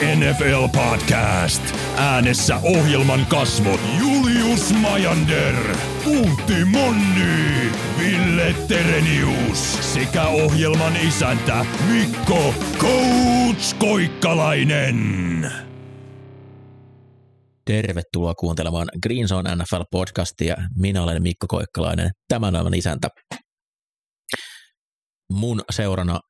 [0.00, 1.62] NFL podcast.
[1.96, 5.54] Äänessä ohjelman kasvot Julius Majander,
[6.04, 15.50] Puutti Monni, Ville Terenius sekä ohjelman isäntä Mikko Coach Koikkalainen.
[17.64, 20.54] Tervetuloa kuuntelemaan Green Zone NFL-podcastia.
[20.76, 23.08] Minä olen Mikko Koikkalainen, tämän aivan isäntä.
[25.32, 26.20] Mun seurana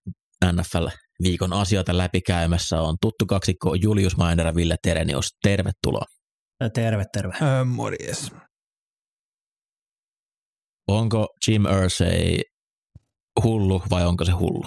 [1.22, 5.36] NFL-viikon asioita läpikäymässä on tuttu kaksikko Julius Mainer ja Ville Terenius.
[5.42, 6.04] Tervetuloa.
[6.74, 7.34] Terve, terve.
[7.42, 8.32] Öö, morjes.
[10.88, 12.38] Onko Jim Irsay
[13.44, 14.66] hullu vai onko se hullu?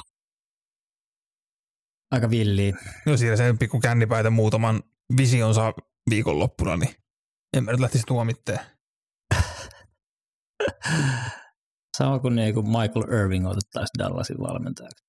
[2.12, 2.74] Aika villi.
[3.06, 4.84] No siellä sen pikku kännipäitä muutaman
[5.18, 5.74] visionsa
[6.10, 6.96] viikonloppuna, niin
[7.58, 8.60] en mä nyt lähtisi tuomitteen.
[11.98, 15.09] Sama kuin niin kuin Michael Irving otettaisiin Dallasin valmentajaksi.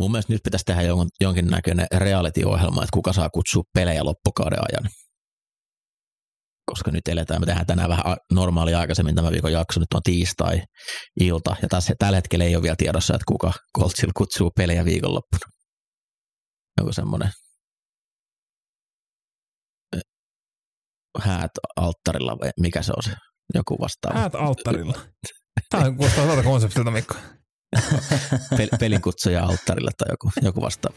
[0.00, 4.90] Mun mielestä nyt pitäisi tehdä jonkin, jonkinnäköinen reality-ohjelma, että kuka saa kutsua pelejä loppukauden ajan.
[6.66, 11.56] Koska nyt eletään, me tehdään tänään vähän normaali aikaisemmin tämä viikon jakso, nyt on tiistai-ilta,
[11.62, 15.50] ja tässä, tällä hetkellä ei ole vielä tiedossa, että kuka Coltsil kutsuu pelejä viikonloppuna.
[16.80, 17.30] Joku semmoinen
[21.20, 23.10] häät alttarilla, vai mikä se on se,
[23.54, 24.18] joku vastaava.
[24.18, 24.98] Häät alttarilla.
[25.70, 27.14] Tämä kuulostaa tältä konseptilta, Mikko.
[28.56, 30.96] Pel- pelin kutsuja alttarilla tai joku, joku vastaava.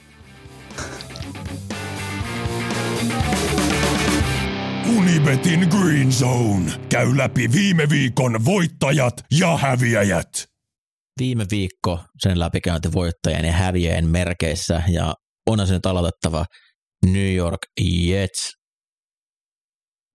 [4.97, 10.45] Unibetin Green Zone käy läpi viime viikon voittajat ja häviäjät.
[11.19, 15.13] Viime viikko sen läpikäynti voittajien ja häviäjien merkeissä ja
[15.49, 16.45] onhan se nyt aloitettava
[17.05, 18.51] New York Jets,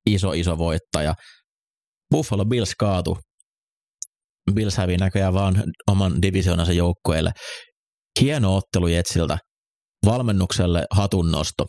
[0.07, 1.15] iso iso voittaja.
[2.11, 3.19] Buffalo Bills kaatu.
[4.55, 7.33] Bills hävii näköjään vaan oman divisioonansa joukkueelle.
[8.21, 9.39] Hieno ottelu Jetsiltä.
[10.07, 11.67] Valmennukselle hatunnosto.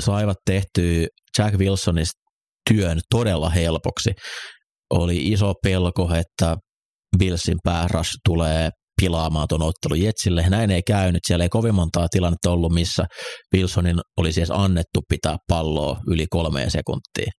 [0.00, 1.06] Saivat tehtyä
[1.38, 2.20] Jack Wilsonista
[2.68, 4.10] työn todella helpoksi.
[4.90, 6.56] Oli iso pelko, että
[7.18, 8.70] Billsin pääras tulee
[9.00, 10.48] pilaamaan tuon ottelun Jetsille.
[10.48, 11.20] Näin ei käynyt.
[11.26, 13.04] Siellä ei kovin montaa tilannetta ollut, missä
[13.54, 17.32] Wilsonin olisi edes annettu pitää palloa yli kolmeen sekuntiin.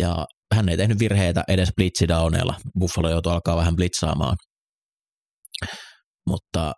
[0.00, 2.54] Ja hän ei tehnyt virheitä edes blitzidowneilla.
[2.78, 4.36] Buffalo joutui alkaa vähän blitzaamaan.
[6.26, 6.72] Mutta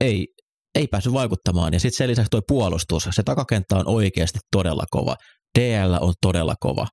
[0.00, 0.26] ei,
[0.74, 1.72] ei päässyt vaikuttamaan.
[1.72, 5.16] Ja sitten sen lisäksi tuo puolustus, se takakenttä on oikeasti todella kova.
[5.58, 6.86] DL on todella kova.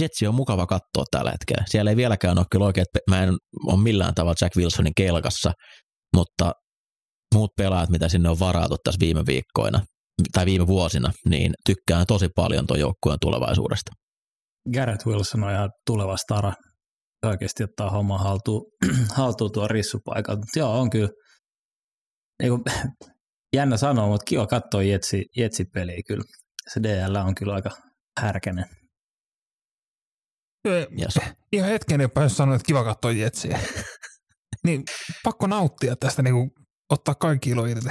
[0.00, 1.64] Jetsi on mukava katsoa tällä hetkellä.
[1.68, 3.36] Siellä ei vieläkään ole kyllä oikein, mä en
[3.66, 5.52] ole millään tavalla Jack Wilsonin kelkassa,
[6.16, 6.52] mutta
[7.34, 9.80] muut pelaajat, mitä sinne on varattu tässä viime viikkoina
[10.32, 13.92] tai viime vuosina, niin tykkään tosi paljon tuon joukkueen tulevaisuudesta.
[14.72, 16.52] Garrett Wilson on ihan tuleva stara.
[17.26, 18.62] Oikeasti ottaa homma haltuun,
[19.16, 20.40] haltuun tuon rissupaikalta.
[20.40, 21.08] Mutta joo, on kyllä
[22.42, 22.62] niin kuin,
[23.56, 26.24] jännä sanoa, mutta kiva katsoa Jetsi, Jetsi peliä kyllä.
[26.72, 27.70] Se DL on kyllä aika
[28.20, 28.64] härkänen.
[31.00, 31.18] Yes.
[31.52, 33.58] Ihan hetken ei päässyt sanoa, että kiva katsoa Jetsiä.
[34.66, 34.84] niin
[35.24, 36.50] pakko nauttia tästä, niin kuin
[36.90, 37.88] ottaa kaikki ilo irti.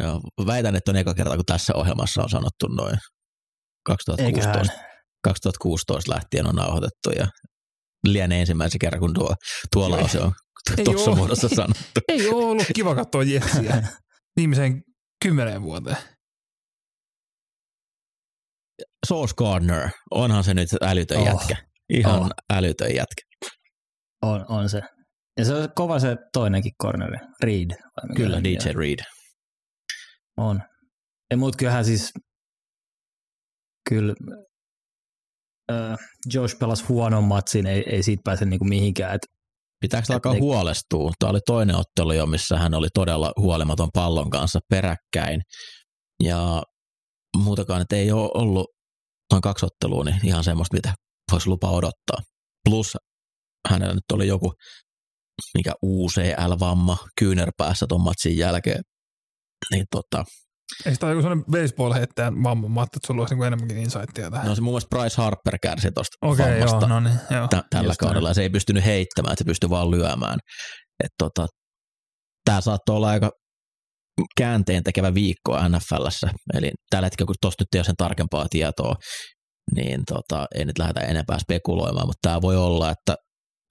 [0.00, 2.96] Joo, väitän, että on eka kerta, kun tässä ohjelmassa on sanottu noin
[3.84, 4.72] 2016,
[5.24, 7.26] 2016 lähtien on nauhoitettu ja
[8.04, 9.34] lienee ensimmäisen kerran, kun tuo,
[9.72, 10.32] tuo lause on
[10.84, 12.00] tuossa muodossa sanottu.
[12.08, 13.88] Ei ole ollut kiva katsoa Jetsiä
[14.36, 14.82] viimeiseen
[15.22, 15.96] kymmeneen vuoteen.
[19.06, 21.26] Sauce Gardner, onhan se nyt älytön oh.
[21.26, 21.56] jätkä.
[21.88, 22.30] Ihan oh.
[22.52, 23.22] älytön jätkä.
[24.22, 24.82] On, on se.
[25.38, 27.70] Ja se on kova se toinenkin corneri, Reed.
[28.16, 28.72] Kyllä, DJ.
[28.78, 28.98] Reed.
[30.36, 30.62] On.
[31.30, 32.12] Ja mut kyllähän siis,
[33.88, 34.14] kyllä
[35.72, 35.98] äh,
[36.32, 39.14] Josh pelasi huonon matsin, ei, ei siitä pääse niinku mihinkään.
[39.14, 39.22] Et,
[39.80, 40.40] Pitääkö alkaa ne...
[40.40, 41.12] huolestua?
[41.18, 45.42] Tämä oli toinen ottelu jo, missä hän oli todella huolimaton pallon kanssa peräkkäin.
[46.22, 46.62] Ja
[47.36, 48.66] muutakaan, että ei ole ollut
[49.32, 50.94] noin kaksi ottelua, niin ihan semmoista, mitä
[51.32, 52.18] voisi lupa odottaa.
[52.64, 52.96] Plus
[53.70, 54.52] hänellä nyt oli joku
[55.54, 58.82] mikä UCL-vamma kyynärpäässä tuon matsin jälkeen.
[59.70, 60.24] Niin tota,
[60.86, 62.68] Eikö tämä joku sellainen baseball-heittäjän vamma?
[62.68, 64.46] Mä ajattelin, että sulla olisi niin enemmänkin insightia tähän.
[64.46, 67.64] No se muun muassa Bryce Harper kärsi tuosta okay, vammasta joo, no niin, joo, tä-
[67.70, 68.28] tällä kaudella.
[68.28, 68.34] Näin.
[68.34, 70.38] Se ei pystynyt heittämään, että se pystyi vaan lyömään.
[71.18, 71.46] tota,
[72.44, 73.30] tämä saattoi olla aika
[74.38, 76.30] käänteen tekevä viikko NFLssä.
[76.54, 78.94] Eli tällä hetkellä, kun tuosta nyt ei ole sen tarkempaa tietoa,
[79.74, 83.14] niin tota, ei nyt lähdetä enempää spekuloimaan, mutta tämä voi olla, että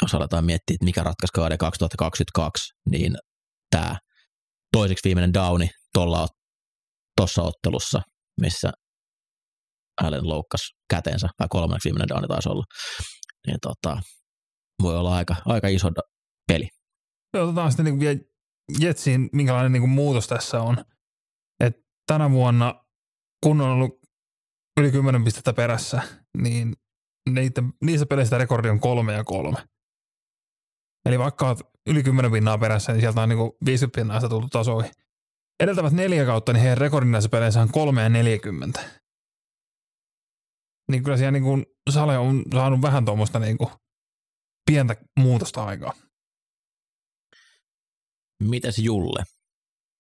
[0.01, 3.16] jos aletaan miettiä, että mikä ratkaisi kauden 2022, niin
[3.72, 3.98] tämä
[4.72, 5.69] toiseksi viimeinen downi
[7.18, 8.01] tuossa ottelussa,
[8.42, 8.72] missä
[10.01, 12.63] Allen loukkasi kätensä, tai kolmanneksi viimeinen downi taisi olla,
[13.48, 14.01] niin tota,
[14.84, 15.90] voi olla aika, aika iso
[16.48, 16.68] peli.
[17.38, 18.19] Otetaan sitten niin vielä
[18.80, 20.78] Jetsiin, minkälainen niin muutos tässä on.
[21.60, 22.86] Et tänä vuonna,
[23.44, 24.00] kun on ollut
[24.80, 26.01] yli 10 pistettä perässä,
[26.38, 26.74] niin
[27.30, 29.57] niitä, niissä peleissä rekordi on kolme ja kolme.
[31.06, 34.51] Eli vaikka olet yli 10 pinnaa perässä, niin sieltä on niin 50 pinnaa sitä tullut
[34.51, 34.92] tasoihin.
[35.63, 38.81] Edeltävät neljä kautta, niin heidän rekordin näissä peleissä on 3 ja 40.
[40.92, 43.69] Niin kyllä siellä niin kuin Sale on saanut vähän tuommoista niin kuin
[44.71, 45.94] pientä muutosta aikaa.
[48.44, 49.24] Mites Julle?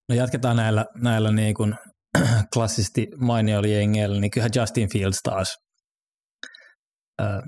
[0.09, 1.75] No jatketaan näillä, näillä niin kuin
[2.53, 5.57] klassisesti mainioilla jengeillä, niin kyllä Justin Fields taas
[7.21, 7.41] äh,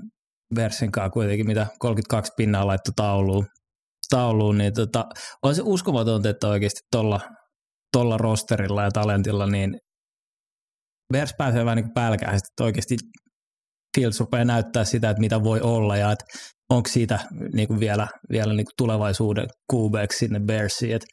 [0.54, 3.46] Versenkaan kuitenkin, mitä 32 pinnaa laittu tauluun,
[4.10, 5.06] tauluun niin tota,
[5.42, 7.20] on se uskomatonta, että oikeasti tuolla
[7.92, 9.78] tolla rosterilla ja talentilla, niin
[11.12, 12.96] Vers pääsee vähän niin pälkäisesti, että oikeasti
[13.96, 16.24] Fields rupeaa näyttää sitä, että mitä voi olla ja että
[16.70, 17.18] onko siitä
[17.54, 21.06] niin kuin vielä, vielä niin kuin tulevaisuuden QBksi sinne Bearsiin, että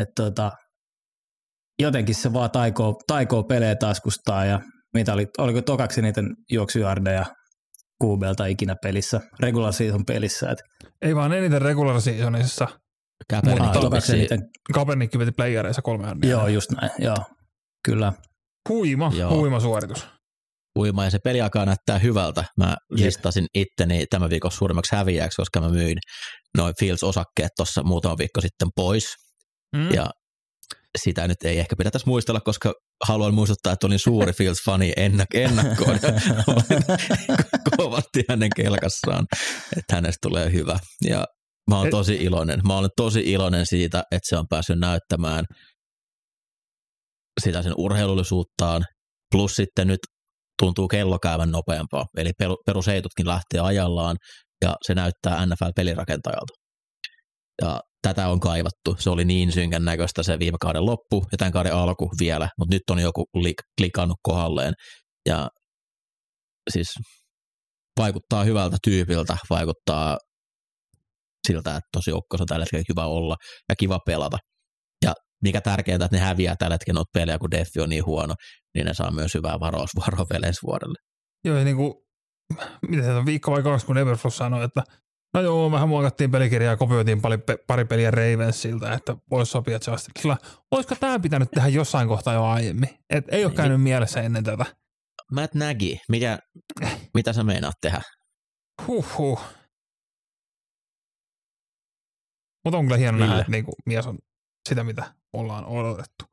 [0.00, 0.52] et tota,
[1.82, 4.60] jotenkin se vaan taikoo, taikoo pelejä taskustaa ja
[4.94, 7.26] mitä oli, oliko tokaksi niiden juoksujardeja
[8.04, 10.50] QBlta ikinä pelissä, regular season pelissä.
[10.50, 10.58] Et.
[11.02, 12.68] Ei vaan eniten regular seasonissa.
[14.74, 16.30] Kaepernick veti playereissa kolme jardia.
[16.30, 17.16] Joo, just näin, joo,
[17.84, 18.12] kyllä.
[18.68, 19.30] Huima, joo.
[19.30, 20.08] huima suoritus
[20.78, 22.44] uima ja se peliaika näyttää hyvältä.
[22.56, 25.98] Mä listasin itteni tämän viikon suurimmaksi häviäjäksi, koska mä myin
[26.56, 29.14] noin Fields-osakkeet tuossa muutama viikko sitten pois.
[29.76, 29.94] Mm.
[29.94, 30.10] Ja
[30.98, 32.72] sitä nyt ei ehkä pidä tässä muistella, koska
[33.06, 35.90] haluan muistuttaa, että olin suuri Fields-fani ennak- ennakkoon
[36.48, 36.84] olin
[37.76, 39.26] kovasti hänen kelkassaan,
[39.76, 40.78] että hänestä tulee hyvä.
[41.04, 41.24] Ja
[41.68, 42.60] mä oon tosi iloinen.
[42.66, 45.44] Mä olen tosi iloinen siitä, että se on päässyt näyttämään
[47.40, 48.84] sitä sen urheilullisuuttaan,
[49.32, 50.00] plus sitten nyt
[50.62, 52.06] tuntuu kello käyvän nopeampaa.
[52.16, 52.30] Eli
[52.66, 54.16] perusheitutkin lähtee ajallaan
[54.64, 56.54] ja se näyttää NFL-pelirakentajalta.
[57.62, 58.96] Ja tätä on kaivattu.
[58.98, 62.74] Se oli niin synkän näköistä se viime kauden loppu ja tämän kauden alku vielä, mutta
[62.74, 63.24] nyt on joku
[63.78, 64.74] klikannut kohdalleen.
[65.28, 65.48] Ja
[66.70, 66.88] siis
[67.98, 70.18] vaikuttaa hyvältä tyypiltä, vaikuttaa
[71.48, 73.36] siltä, että tosi ukkossa on tällä hetkellä hyvä olla
[73.68, 74.38] ja kiva pelata.
[75.04, 78.34] Ja mikä tärkeintä, että ne häviää tällä hetkellä noita pelejä, kun Deffi on niin huono,
[78.74, 80.98] niin ne saa myös hyvää varausvuoroa vielä ensi vuodelle.
[81.44, 81.94] Joo, ja niin kuin,
[82.88, 84.82] mitä se on, viikko vai kaksi, kun Everfloss sanoi, että
[85.34, 90.36] no joo, vähän muokattiin pelikirjaa ja kopioitiin pari, pari peliä Ravensilta, että voisi sopia Justinilla.
[90.70, 92.88] Olisiko tämä pitänyt tehdä jossain kohtaa jo aiemmin?
[93.10, 93.84] Et ei ole käynyt niin.
[93.84, 94.64] mielessä ennen tätä.
[95.32, 96.38] Matt Nagy, mikä,
[97.14, 98.02] mitä sä meinaat tehdä?
[98.86, 99.40] Huhhuh.
[102.68, 104.18] Mutta on kyllä hieno nähdä, että niinku mies on
[104.68, 106.24] sitä, mitä ollaan odotettu.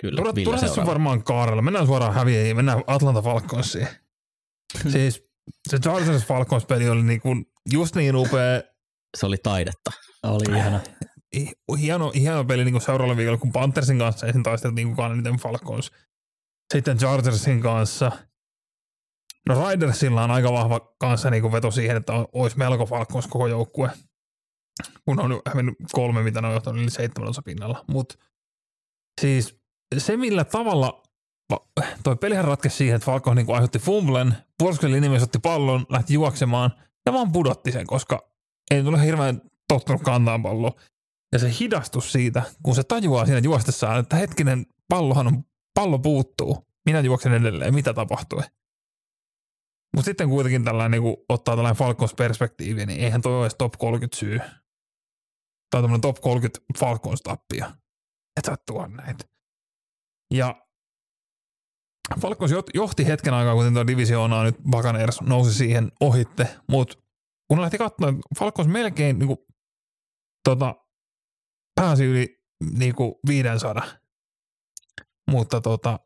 [0.00, 1.62] Kyllä, Tule, se varmaan kaarella.
[1.62, 3.88] Mennään suoraan häviäjiin, mennään Atlanta Falconsiin.
[4.92, 5.24] siis
[5.68, 7.28] se Chargers Falcons peli oli niinku
[7.72, 8.62] just niin upea.
[9.16, 9.90] Se oli taidetta.
[10.22, 10.80] Oli ihana.
[11.78, 15.90] Hieno, hieno peli niin seuraavalla viikolla, kun Panthersin kanssa ensin taisteltiin kukaan eniten Falcons.
[16.72, 18.12] Sitten Chargersin kanssa.
[19.48, 23.90] No Ridersilla on aika vahva kanssa niin veto siihen, että olisi melko Falcons koko joukkue
[25.04, 27.84] kun on hävinnyt kolme, mitä ne on johtanut yli seitsemän pinnalla.
[27.86, 28.14] Mutta
[29.20, 29.60] siis
[29.98, 31.02] se, millä tavalla
[32.02, 36.70] toi pelihän ratkesi siihen, että Falco niin aiheutti fumblen, puolustuksen linjamies otti pallon, lähti juoksemaan
[37.06, 38.28] ja vaan pudotti sen, koska
[38.70, 40.72] ei tule hirveän tottunut kantaa palloa.
[41.32, 45.44] Ja se hidastus siitä, kun se tajuaa siinä juostessaan, että hetkinen, pallohan on,
[45.74, 46.66] pallo puuttuu.
[46.86, 48.42] Minä juoksen edelleen, mitä tapahtui?
[49.94, 53.72] Mutta sitten kuitenkin tällainen, niin kun ottaa tällainen Falcons perspektiivi, niin eihän toi ole top
[53.78, 54.38] 30 syy
[55.70, 57.72] tai tämmöinen top 30 Falcons tappia.
[58.36, 59.24] Et sä tuo näitä.
[60.34, 60.66] Ja
[62.20, 66.96] Falcons johti hetken aikaa, kun tuo divisioonaa nyt Buccaneers nousi siihen ohitte, mutta
[67.48, 69.38] kun lähti katsomaan, Falcons melkein niin kuin,
[70.44, 70.74] tota,
[71.74, 72.42] pääsi yli
[72.78, 73.82] niin kuin 500,
[75.30, 75.98] mutta tota,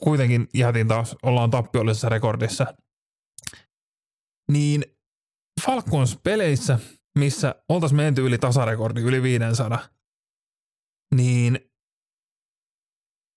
[0.00, 2.74] kuitenkin jäätiin taas, ollaan tappiollisessa rekordissa.
[4.52, 4.84] Niin
[5.66, 6.78] Falcons peleissä
[7.18, 9.88] missä oltaisiin menty yli tasarekordi, yli 500,
[11.14, 11.58] niin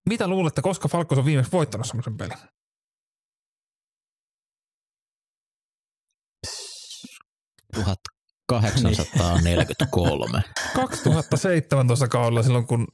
[0.10, 2.38] mitä luulette, koska Falkos on viimeksi voittanut semmoisen pelin?
[7.74, 8.00] Tuhat
[8.48, 10.44] 843.
[10.76, 12.88] 2017 kaudella silloin, kun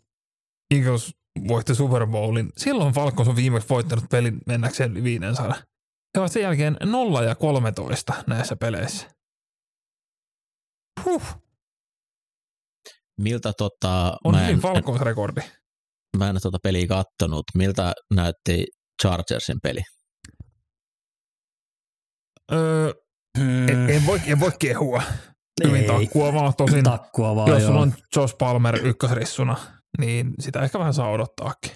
[0.72, 1.16] Eagles
[1.48, 5.56] voitti Super Bowlin, silloin Falcons on viimeksi voittanut pelin mennäkseen yli 500.
[6.16, 9.10] He ovat sen jälkeen 0 ja 13 näissä peleissä.
[11.06, 11.24] Huh,
[13.22, 15.42] Miltä tota, on mä hyvin en, Falcons rekordi.
[16.18, 18.66] mä en tota peliä kattonut, miltä näytti
[19.02, 19.82] Chargersin peli?
[22.52, 22.94] Öö,
[23.38, 25.04] Hmm, en, en, voi, en voi kehua.
[25.64, 26.84] Hyvin takkua vaan tosin.
[26.84, 27.68] takkua vaan Jos joo.
[27.68, 29.58] sulla on Josh Palmer ykkösrissuna,
[30.00, 31.72] niin sitä ehkä vähän saa odottaakin.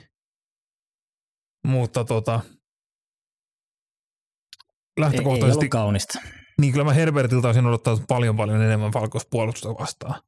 [1.68, 2.40] Mutta tota,
[4.98, 6.20] ei, ei lähtökohtaisesti, ollut kaunista.
[6.62, 10.22] niin kyllä mä Herbertilta olisin odottanut paljon paljon enemmän Falcons puolustusta vastaan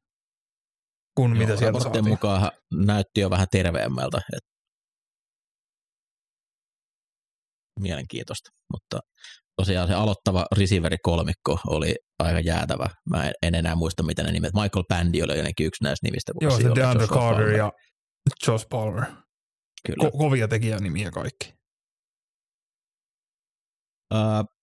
[1.15, 2.07] kuin mitä sieltä saatiin.
[2.07, 2.51] mukaan
[2.85, 4.21] näytti jo vähän terveemmältä.
[4.33, 4.43] Et
[7.79, 8.99] mielenkiintoista, mutta
[9.61, 12.89] tosiaan se aloittava receiveri-kolmikko oli aika jäätävä.
[13.09, 14.53] Mä en, en enää muista, mitä ne nimet.
[14.53, 16.31] Michael Bandy oli ainakin yksi näistä nimistä.
[16.41, 17.49] Joo, se DeAndre Carter Palmer.
[17.49, 17.71] ja
[18.47, 19.05] Josh Palmer.
[19.85, 20.09] Kyllä.
[20.09, 21.53] Ko- kovia tekijänimiä kaikki.
[24.13, 24.58] Uh,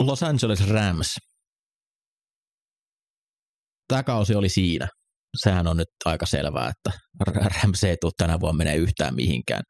[0.00, 1.16] Los Angeles Rams.
[3.88, 4.88] Tämä kausi oli siinä.
[5.36, 6.98] Sehän on nyt aika selvää, että
[7.62, 9.62] Rams ei tule tänä vuonna menee yhtään mihinkään.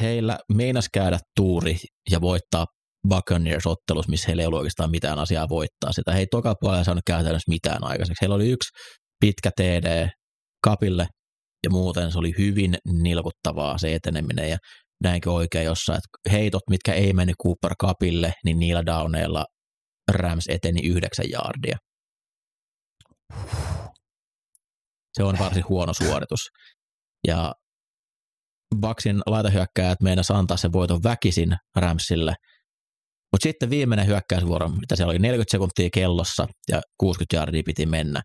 [0.00, 1.76] Heillä meinas käydä tuuri
[2.10, 2.66] ja voittaa
[3.08, 6.12] Buccaneers-ottelus, missä heillä ei ollut oikeastaan mitään asiaa voittaa sitä.
[6.12, 8.20] He ei toka puolella saanut käytännössä mitään aikaiseksi.
[8.20, 8.68] Heillä oli yksi
[9.20, 10.08] pitkä TD
[10.64, 11.06] kapille
[11.64, 14.58] ja muuten se oli hyvin nilkuttavaa se eteneminen ja
[15.02, 19.44] näinkö oikein jossain, että heitot, mitkä ei mennyt Cooper Cupille, niin niillä downeilla
[20.12, 21.78] Rams eteni yhdeksän jaardia.
[25.12, 26.40] Se on varsin huono suoritus.
[27.26, 27.54] Ja
[28.80, 32.34] Baksin laitahyökkäjät meinas antaa sen voiton väkisin Ramsille,
[33.32, 38.22] mutta sitten viimeinen hyökkäysvuoro, mitä siellä oli 40 sekuntia kellossa ja 60 jardia piti mennä.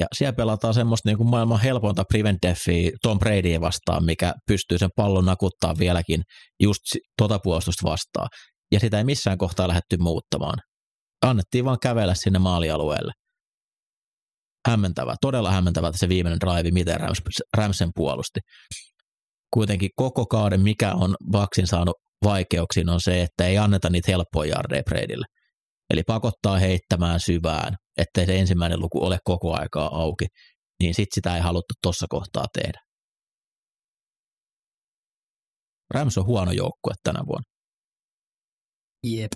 [0.00, 4.78] Ja siellä pelataan semmoista niin kuin maailman helpointa prevent defia Tom Bradyä vastaan, mikä pystyy
[4.78, 6.22] sen pallon nakuttaa vieläkin
[6.62, 6.80] just
[7.18, 8.28] tota puolustusta vastaan.
[8.72, 10.58] Ja sitä ei missään kohtaa lähdetty muuttamaan.
[11.22, 13.12] Annettiin vaan kävellä sinne maalialueelle.
[14.68, 17.18] Hämmentävä, todella hämmentävä se viimeinen drive, miten Rams,
[17.56, 18.40] Ramsen puolusti.
[19.54, 24.54] Kuitenkin koko kauden, mikä on Baksin saanut vaikeuksiin, on se, että ei anneta niitä helppoja
[24.56, 25.26] jardeja Bradylle.
[25.92, 30.26] Eli pakottaa heittämään syvään, ettei se ensimmäinen luku ole koko aikaa auki,
[30.82, 32.80] niin sit sitä ei haluttu tuossa kohtaa tehdä.
[35.94, 37.44] Rams on huono joukkue tänä vuonna.
[39.06, 39.32] Jep.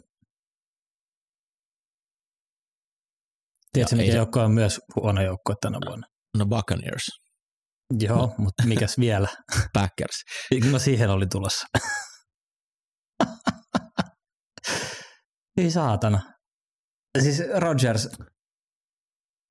[3.72, 6.06] Tiedätkö, mikä se- joukko on myös huono joukkue tänä vuonna?
[6.38, 7.06] No Buccaneers,
[8.00, 9.28] Joo, mutta mikäs vielä?
[9.72, 10.22] Packers.
[10.70, 11.66] No siihen oli tulossa.
[15.56, 16.35] Ei saatana.
[17.20, 18.08] Siis Rogers,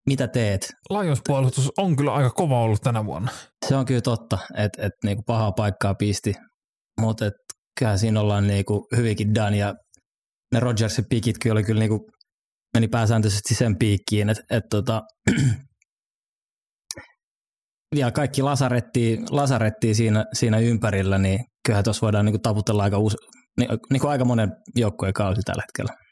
[0.09, 0.73] mitä teet?
[0.89, 3.31] Lions-puolustus on kyllä aika kova ollut tänä vuonna.
[3.67, 6.33] Se on kyllä totta, että et niinku pahaa paikkaa pisti,
[7.01, 7.31] mutta
[7.79, 9.73] kyllähän siinä ollaan niinku hyvinkin done ja
[10.53, 12.09] ne Rodgersin pikit kyllä oli kyllä niinku,
[12.73, 15.01] meni pääsääntöisesti sen piikkiin, että et tota,
[17.95, 23.15] vielä kaikki lasarettiin, lasarettiin siinä, siinä ympärillä, niin kyllähän tuossa voidaan niinku taputella aika, uus,
[23.59, 26.04] ni, niinku aika monen joukkueen kausi tällä hetkellä.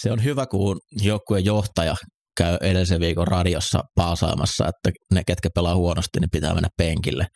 [0.00, 1.94] Se on hyvä, kun joukkueen johtaja
[2.36, 7.26] käy edellisen viikon radiossa paasaamassa, että ne, ketkä pelaa huonosti, niin pitää mennä penkille.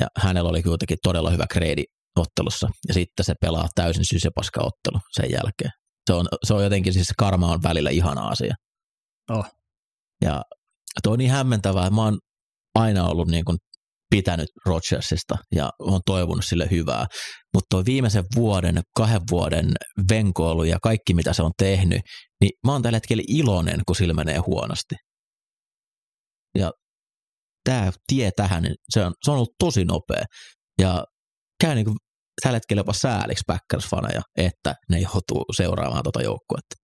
[0.00, 1.84] Ja hänellä oli kuitenkin todella hyvä kreidi
[2.16, 2.68] ottelussa.
[2.88, 5.70] Ja sitten se pelaa täysin sysepaska ottelu sen jälkeen.
[6.06, 8.54] Se on, se on jotenkin, siis karma on välillä ihana asia.
[9.30, 9.46] Oh.
[10.22, 10.42] Ja
[11.02, 12.18] toi on niin hämmentävää, että mä oon
[12.74, 13.58] aina ollut niin kuin
[14.10, 17.06] pitänyt Rodgersista ja on toivonut sille hyvää.
[17.54, 19.72] Mutta tuo viimeisen vuoden, kahden vuoden
[20.10, 22.00] venkoilu ja kaikki mitä se on tehnyt,
[22.40, 24.94] niin mä oon tällä hetkellä iloinen, kun sillä menee huonosti.
[26.58, 26.72] Ja
[27.64, 30.24] tämä tie tähän, niin se on, se on ollut tosi nopea.
[30.80, 31.04] Ja
[31.60, 31.96] käy niin kuin
[32.42, 36.76] tällä hetkellä jopa sääliksi Packers-faneja, että ne joutuu seuraamaan tota joukkuetta.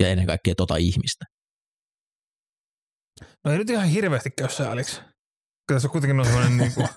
[0.00, 1.24] Ja ennen kaikkea tota ihmistä.
[3.44, 5.00] No ei nyt ihan hirveästi käy sääliksi.
[5.66, 6.88] Kyllä se kuitenkin on sellainen niin kuin,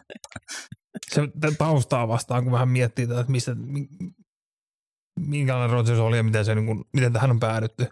[1.14, 1.22] se
[1.58, 3.90] taustaa vastaan, kun vähän miettii tätä, että mistä, mi-
[5.20, 7.88] minkälainen Rodgers oli ja miten, se, niin kuin, miten tähän on päädytty.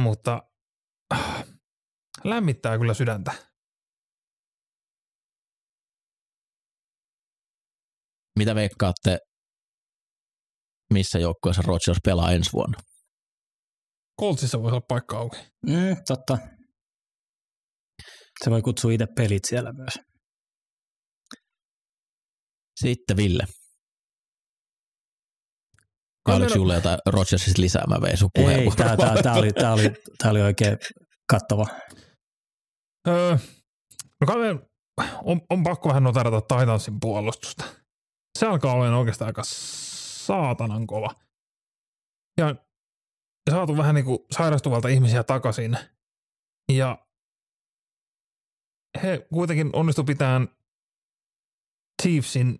[0.00, 0.42] Mutta
[1.14, 1.44] äh,
[2.24, 3.32] lämmittää kyllä sydäntä.
[8.38, 9.18] Mitä veikkaatte,
[10.92, 12.78] missä joukkueessa Rodgers pelaa ensi vuonna?
[14.20, 15.36] Coltsissa voisi olla paikka auki.
[15.66, 16.38] Mm, totta.
[18.44, 19.94] Se voi kutsua itse pelit siellä myös.
[22.80, 23.44] Sitten Ville.
[26.28, 27.84] Oliko sinulle jotain Rodgersista lisää?
[27.88, 29.82] Mä vein sun Ei, tää, tää, tää, oli, tää, oli,
[30.18, 30.78] tää oli oikein
[31.30, 31.66] kattava.
[33.08, 33.36] Öö,
[34.20, 34.60] no kai me,
[35.24, 37.64] on, on pakko vähän noterata Titansin puolustusta.
[38.38, 41.10] se alkaa olla oikeastaan aika saatanan kova.
[42.38, 42.46] Ja,
[43.46, 45.78] ja saatu vähän niin kuin sairastuvalta ihmisiä takaisin.
[46.72, 46.98] Ja
[49.02, 50.48] he kuitenkin onnistu pitämään
[52.02, 52.58] Chiefsin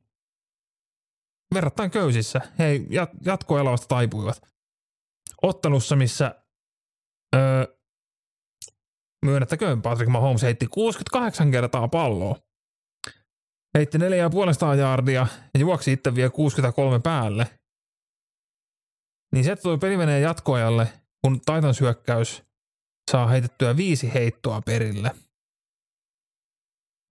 [1.55, 2.41] verrattain köysissä.
[2.59, 2.81] He
[3.25, 4.43] jatkoelavasta taipuivat.
[5.43, 6.45] Ottelussa, missä
[7.37, 7.65] öö,
[9.27, 12.37] myönnettäköön Patrick Mahomes heitti 68 kertaa palloa.
[13.75, 14.05] Heitti 4,5
[14.79, 17.47] jaardia ja juoksi itse vielä 63 päälle.
[19.33, 20.93] Niin se tuli peli menee jatkoajalle,
[21.25, 22.43] kun Titans hyökkäys
[23.11, 25.11] saa heitettyä viisi heittoa perille.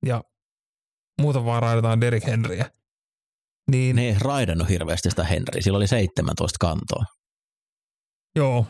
[0.06, 0.24] Ja
[1.22, 2.66] muuta vaan raidataan Derek Henryä.
[3.72, 7.06] Niin, ne ei raidannut hirveästi sitä Henryä, sillä oli 17 kantoa.
[8.36, 8.66] Joo,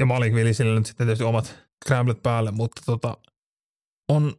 [0.00, 3.16] ja Malik Willisille nyt sitten tietysti omat scramblet päälle, mutta tota,
[4.08, 4.36] on,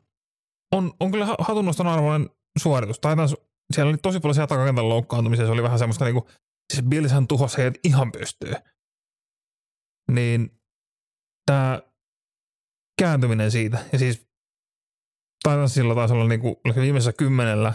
[0.71, 2.99] on, on kyllä hatunnoston arvoinen suoritus.
[2.99, 3.29] Taitaan,
[3.73, 6.29] siellä oli tosi paljon siellä takakentän loukkaantumisia, se oli vähän semmoista niinku,
[6.73, 8.53] siis Billishän tuhosi heidät ihan pystyy.
[10.11, 10.61] Niin
[11.45, 11.81] tämä
[13.01, 14.27] kääntyminen siitä, ja siis
[15.43, 17.73] taitaa sillä taisi olla niinku, viimeisessä kymmenellä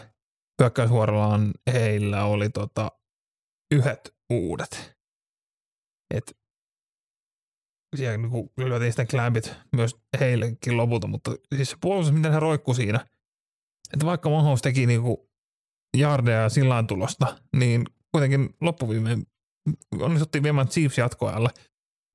[0.63, 2.93] hyökkäysvuorollaan heillä oli tota,
[3.75, 4.99] yhdet uudet.
[6.15, 6.37] Et
[7.97, 12.75] siellä niin lyötiin sitten klämpit myös heillekin lopulta, mutta siis se puolustus, miten he roikkuu
[12.75, 13.07] siinä,
[13.93, 15.17] että vaikka Mahomes teki niin kuin
[15.97, 19.27] jardeja sillä tulosta, niin kuitenkin loppuviimeen
[20.01, 21.51] onnistuttiin viemään Chiefs jatkoajalle.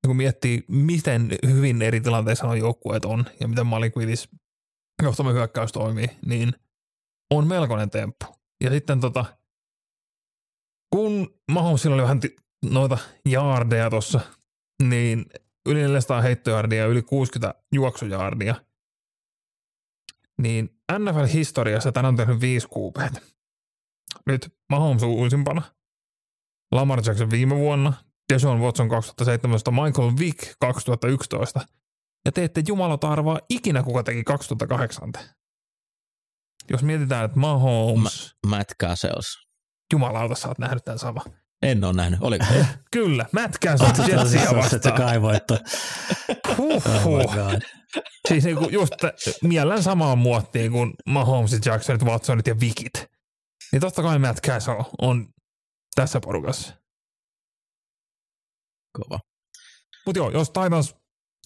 [0.03, 4.29] Ja kun miettii, miten hyvin eri tilanteissa on joukkueet on ja miten Malik Willis
[5.01, 6.53] johtama hyökkäys toimii, niin
[7.31, 8.25] on melkoinen temppu.
[8.63, 9.25] Ja sitten tota,
[10.93, 14.19] kun Mahomesilla oli vähän t- noita jaardeja tuossa,
[14.83, 15.25] niin
[15.65, 18.55] yli 400 heittojardia ja yli 60 juoksujardia,
[20.41, 23.13] niin NFL-historiassa tänään on tehnyt viisi kuupeet.
[24.25, 25.61] Nyt Mahomes uusimpana,
[26.71, 27.93] Lamar Jackson viime vuonna,
[28.33, 31.67] Deshaun Watson 2017, Michael Vick 2011
[32.25, 35.11] ja te ette jumalata arvaa ikinä kuka teki 2008.
[36.69, 38.35] Jos mietitään, että Mahomes...
[38.45, 39.47] Ma- Matt Cassels.
[39.93, 41.21] Jumalauta, sä oot nähnyt tämän sama.
[41.61, 42.45] En ole nähnyt, oliko?
[42.93, 44.83] Kyllä, Matt Cassels Jetsiä vastaan.
[44.83, 45.57] Se kaivoitto.
[46.57, 47.37] Huhhuh.
[47.37, 47.59] Oh
[48.27, 48.93] siis niinku just
[49.43, 52.93] miellän samaan muottiin kuin Mahomesit, Jacksonit, Watsonit ja Vikit.
[53.71, 55.27] Niin totta kai Matt Castle on
[55.95, 56.73] tässä porukassa.
[58.93, 59.19] Kova.
[60.05, 60.95] Mutta joo, jos Titans,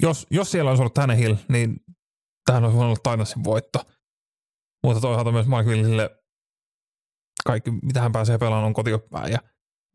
[0.02, 1.76] jos, jos siellä olisi ollut Tannehill, niin
[2.46, 3.80] tähän olisi voinut olla Titansin voitto.
[4.84, 6.10] Mutta toisaalta myös Mike Willisille
[7.46, 9.32] kaikki, mitä hän pääsee pelaamaan, on kotioppäin.
[9.32, 9.40] Ja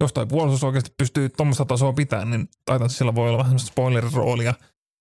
[0.00, 2.48] jos toi puolustus oikeasti pystyy tuommoista tasoa pitämään, niin
[2.90, 4.54] sillä voi olla vähän semmoista spoileriroolia.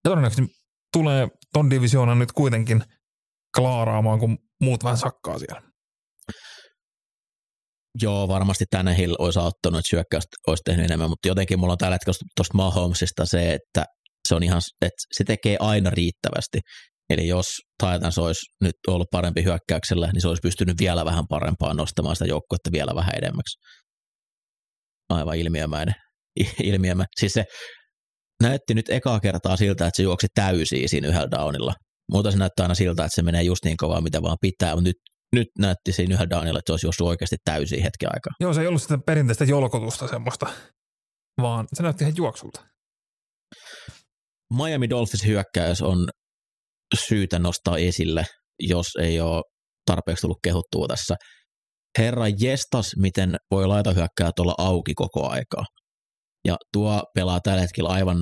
[0.03, 0.55] Ja todennäköisesti
[0.93, 2.83] tulee ton divisioonan nyt kuitenkin
[3.57, 5.61] klaaraamaan, kun muut vähän sakkaa siellä.
[8.01, 11.77] Joo, varmasti tänne Hill olisi auttanut, että syökkäys olisi tehnyt enemmän, mutta jotenkin mulla on
[11.77, 13.85] tällä hetkellä tuosta Mahomesista se, että
[14.31, 16.59] se on ihan, että se tekee aina riittävästi.
[17.09, 17.47] Eli jos
[17.83, 22.25] Titans olisi nyt ollut parempi hyökkäyksellä, niin se olisi pystynyt vielä vähän parempaan nostamaan sitä
[22.25, 23.57] joukkuetta vielä vähän edemmäksi.
[25.09, 25.95] Aivan ilmiömäinen.
[26.71, 27.05] ilmiömä.
[27.19, 27.43] Siis se
[28.43, 31.73] näytti nyt ekaa kertaa siltä, että se juoksi täysiä siinä yhdellä downilla.
[32.11, 34.89] Muuta se näyttää aina siltä, että se menee just niin kovaa, mitä vaan pitää, mutta
[34.89, 34.97] nyt,
[35.35, 38.33] nyt näytti siinä yhdellä downilla, että se olisi juossut oikeasti täysiä hetki aikaa.
[38.39, 40.47] Joo, se ei ollut sitä perinteistä jolkotusta semmoista,
[41.41, 42.70] vaan se näytti ihan juoksulta.
[44.57, 46.09] Miami Dolphins hyökkäys on
[47.07, 48.25] syytä nostaa esille,
[48.59, 49.43] jos ei ole
[49.85, 51.15] tarpeeksi tullut kehuttua tässä.
[51.97, 55.65] Herra jestas, miten voi laita hyökkää tuolla auki koko aikaa.
[56.47, 58.17] Ja tuo pelaa tällä hetkellä aivan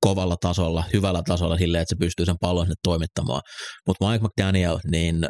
[0.00, 3.42] kovalla tasolla, hyvällä tasolla silleen, että se pystyy sen pallon sinne toimittamaan.
[3.86, 5.28] Mutta Mike McDaniel, niin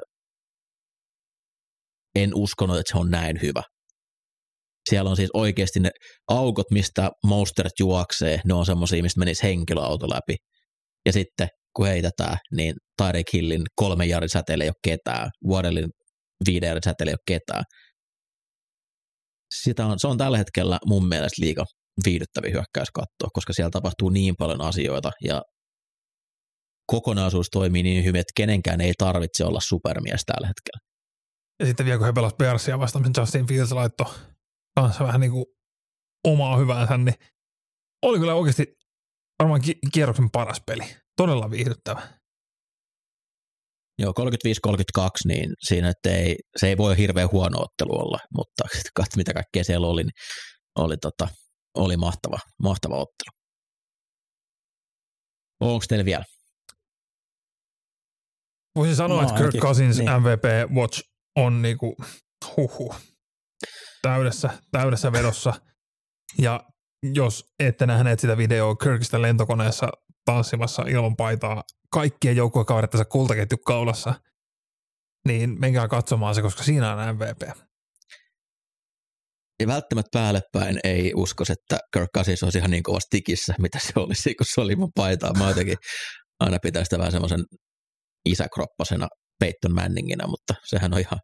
[2.15, 3.63] en uskonut, että se on näin hyvä.
[4.89, 5.91] Siellä on siis oikeasti ne
[6.29, 10.37] aukot, mistä Monstert juoksee, ne on semmoisia, mistä menisi henkilöauto läpi.
[11.07, 15.89] Ja sitten kun heitetään, niin Tyreek Hillin kolme jarin säteellä ei ole ketään, Waddellin
[16.47, 17.65] viiden jarin säteellä ei ole ketään.
[19.55, 21.65] Sitä on, se on tällä hetkellä mun mielestä liika
[22.05, 25.43] viihdyttävä hyökkäys katsoa, koska siellä tapahtuu niin paljon asioita ja
[26.87, 30.89] kokonaisuus toimii niin hyvin, että kenenkään ei tarvitse olla supermies tällä hetkellä.
[31.61, 34.07] Ja sitten vielä kun he pelasivat Bearsia vastaan, niin Justin Fields laittoi
[34.83, 35.45] kanssa vähän niin kuin
[36.25, 37.15] omaa hyväänsä, niin
[38.03, 38.67] oli kyllä oikeasti
[39.39, 39.61] varmaan
[39.93, 40.85] kierroksen paras peli.
[41.17, 42.19] Todella viihdyttävä.
[43.99, 44.13] Joo,
[44.99, 48.65] 35-32, niin siinä että ei, se ei voi hirveän huono ottelu olla, mutta
[48.97, 50.13] katso mitä kaikkea siellä oli, niin
[50.79, 51.29] oli, tota,
[51.75, 53.39] oli mahtava, mahtava ottelu.
[55.61, 56.25] Onko teillä vielä?
[58.77, 60.11] Voisin sanoa, no, että Kirk Cousins niin.
[60.11, 61.03] MVP Watch
[61.37, 61.97] on niinku,
[62.57, 62.95] huhu.
[64.03, 65.53] Täydessä, täydessä vedossa.
[66.39, 66.65] Ja
[67.15, 69.89] jos ette nähneet sitä videoa Kirkistä lentokoneessa
[70.25, 74.15] tanssimassa ilman paitaa kaikkien joukkuekaverittensa kultaketju kaulassa,
[75.29, 77.59] niin menkää katsomaan se, koska siinä on MVP.
[79.61, 83.79] Ja välttämättä päälle päin ei usko, että Kirk Cousins olisi ihan niin kovasti tikissä, mitä
[83.79, 85.33] se olisi, kun se oli mun paitaa.
[85.33, 85.77] Mä jotenkin
[86.41, 87.45] aina pitää sitä vähän semmoisen
[88.25, 89.09] isäkroppasena
[89.41, 91.19] Peyton Manninginä, mutta sehän on ihan,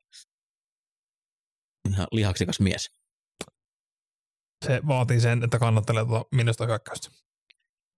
[1.90, 2.86] ihan lihaksikas mies.
[4.66, 7.08] Se vaatii sen, että kannattelee tuota minusta hyökkäystä.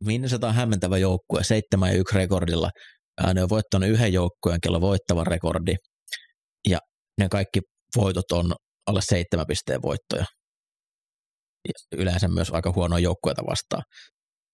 [0.05, 2.70] Minnesota on hämmentävä joukkue, 7 ja 1 rekordilla.
[3.35, 5.75] Ne on voittanut yhden joukkueen, kello voittava rekordi.
[6.68, 6.79] Ja
[7.20, 7.61] ne kaikki
[7.96, 8.55] voitot on
[8.87, 10.25] alle seitsemän pisteen voittoja.
[11.68, 13.83] Ja yleensä myös aika huonoa joukkueita vastaan.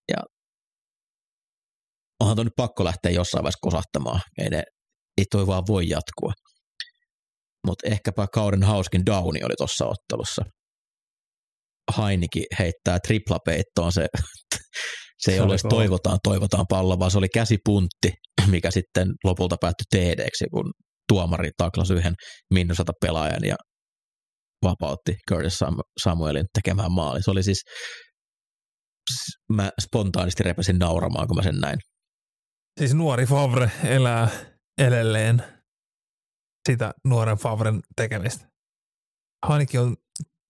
[0.08, 0.16] Ja
[2.20, 4.20] onhan tuon nyt pakko lähteä jossain vaiheessa kosahtamaan.
[4.38, 4.62] Ei, ne,
[5.18, 6.32] ei toi vaan voi jatkua.
[7.66, 10.42] Mutta ehkäpä kauden hauskin Downi oli tuossa ottelussa.
[11.90, 14.06] Hainikin heittää triplapeittoon se,
[15.18, 18.12] se ei ole toivotaan, toivotaan pallo, vaan se oli käsipuntti,
[18.46, 20.72] mikä sitten lopulta päättyi td kun
[21.08, 22.14] tuomari taklasi yhden
[22.54, 23.56] minnusata pelaajan ja
[24.64, 25.58] vapautti Curtis
[26.02, 27.22] Samuelin tekemään maali.
[27.22, 27.62] Se oli siis,
[29.52, 31.78] mä spontaanisti repäsin nauramaan, kun mä sen näin.
[32.80, 34.28] Siis nuori Favre elää
[34.78, 35.42] edelleen
[36.68, 38.48] sitä nuoren Favren tekemistä.
[39.42, 39.96] Ainakin on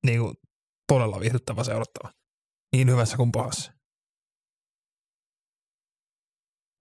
[0.06, 0.34] niin kuin,
[0.88, 2.12] todella viihdyttävä seurattava.
[2.72, 3.72] Niin hyvässä kuin pahassa.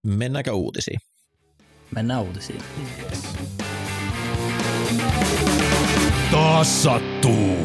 [0.06, 1.00] Mennäänkö uutisiin?
[1.94, 2.62] Mennään uutisiin.
[6.30, 7.56] Taas sattuu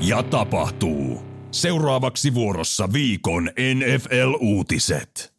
[0.00, 1.22] ja tapahtuu.
[1.50, 5.34] Seuraavaksi vuorossa viikon NFL-uutiset.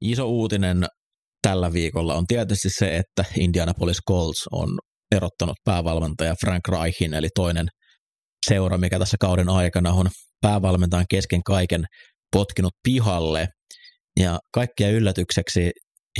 [0.00, 0.86] Iso uutinen
[1.42, 4.78] tällä viikolla on tietysti se, että Indianapolis Colts on
[5.12, 7.68] erottanut päävalmentaja Frank Reichin, eli toinen
[8.46, 10.06] seura, mikä tässä kauden aikana on
[10.40, 11.84] päävalmentajan kesken kaiken
[12.32, 13.48] potkinut pihalle.
[14.20, 15.70] Ja kaikkia yllätykseksi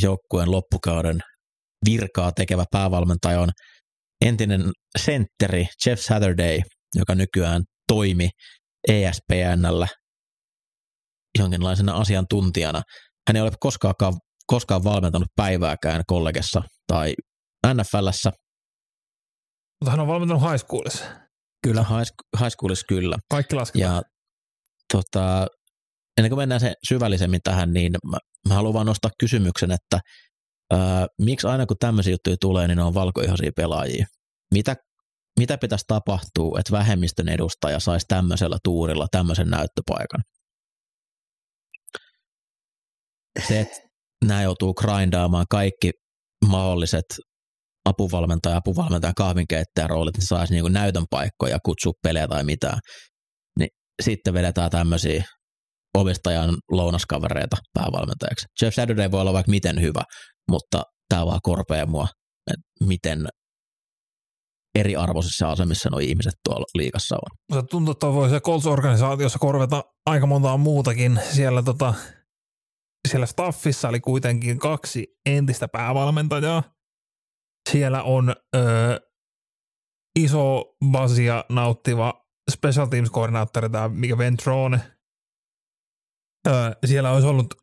[0.03, 1.20] joukkueen loppukauden
[1.85, 3.51] virkaa tekevä päävalmentaja on
[4.24, 6.61] entinen sentteri Jeff Saturday,
[6.94, 8.29] joka nykyään toimi
[8.88, 9.88] ESPNllä
[11.38, 12.83] jonkinlaisena asiantuntijana.
[13.29, 13.94] Hän ei ole koskaan,
[14.46, 17.14] koskaan valmentanut päivääkään kollegessa tai
[17.74, 18.33] NFLssä.
[19.81, 21.05] Mutta hän on valmentanut high schoolissa.
[21.62, 23.17] Kyllä, high, high schoolissa kyllä.
[23.31, 23.95] Kaikki lasketaan.
[23.95, 24.03] Ja
[24.93, 25.47] tota,
[26.17, 30.01] ennen kuin mennään se syvällisemmin tähän, niin mä, mä haluan vaan nostaa kysymyksen, että
[30.73, 34.07] ää, miksi aina kun tämmöisiä juttuja tulee, niin ne on valkoihoisia pelaajia?
[34.55, 34.77] Mitä,
[35.38, 40.21] mitä pitäisi tapahtua, että vähemmistön edustaja saisi tämmöisellä tuurilla tämmöisen näyttöpaikan?
[43.49, 43.77] Se, että
[44.25, 45.91] nämä joutuu grindaamaan kaikki
[46.49, 47.05] mahdolliset
[47.88, 52.79] apuvalmentaja, apuvalmentaja, kahvinkeittäjän roolit, niin saisi niin näytön paikkoja, kutsua pelejä tai mitään.
[53.59, 53.68] Niin
[54.03, 55.24] sitten vedetään tämmöisiä
[55.96, 58.46] omistajan lounaskavereita päävalmentajaksi.
[58.62, 60.03] Jeff Saturday voi olla vaikka miten hyvä,
[60.51, 62.07] mutta tämä vaan korpea mua,
[62.51, 63.29] että miten
[64.74, 67.38] eriarvoisissa asemissa nuo ihmiset tuolla liikassa on.
[67.53, 71.20] Mutta tuntuu, että voi se Colts-organisaatiossa korvata aika montaa muutakin.
[71.31, 71.94] Siellä, tota,
[73.09, 76.62] siellä staffissa oli kuitenkin kaksi entistä päävalmentajaa.
[77.70, 78.61] Siellä on ö,
[80.18, 84.81] iso basia nauttiva special teams-koordinaattori, tämä mikä Ventrone.
[86.48, 86.50] Ö,
[86.87, 87.54] siellä olisi ollut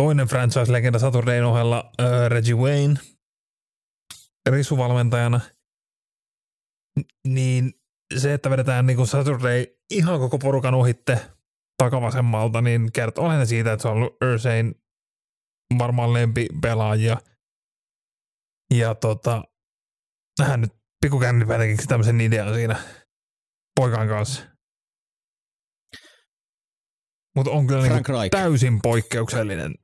[0.00, 3.00] toinen franchise-legenda Saturdayn ohella ö, Reggie Wayne
[4.50, 5.40] risuvalmentajana–
[7.26, 7.72] niin
[8.16, 11.20] se, että vedetään niin Saturday ihan koko porukan ohitte
[11.82, 14.74] takavasemmalta, niin kertoo aina siitä, että se on ollut Ursain
[15.78, 16.10] varmaan
[16.60, 17.16] pelaajia.
[18.74, 19.42] Ja tota,
[20.42, 22.76] hän nyt pikkukännipäätäkin tämmöisen idean siinä
[23.80, 24.42] poikan kanssa.
[27.36, 29.74] Mutta on kyllä niin täysin poikkeuksellinen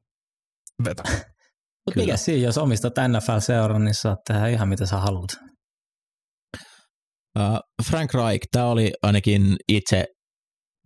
[0.85, 1.03] veto.
[1.87, 5.31] Mutta mikä siinä, jos omistat NFL-seuran, niin saat tehdä ihan mitä sä haluat.
[7.39, 7.59] Uh,
[7.91, 10.05] Frank Reich, tämä oli ainakin itse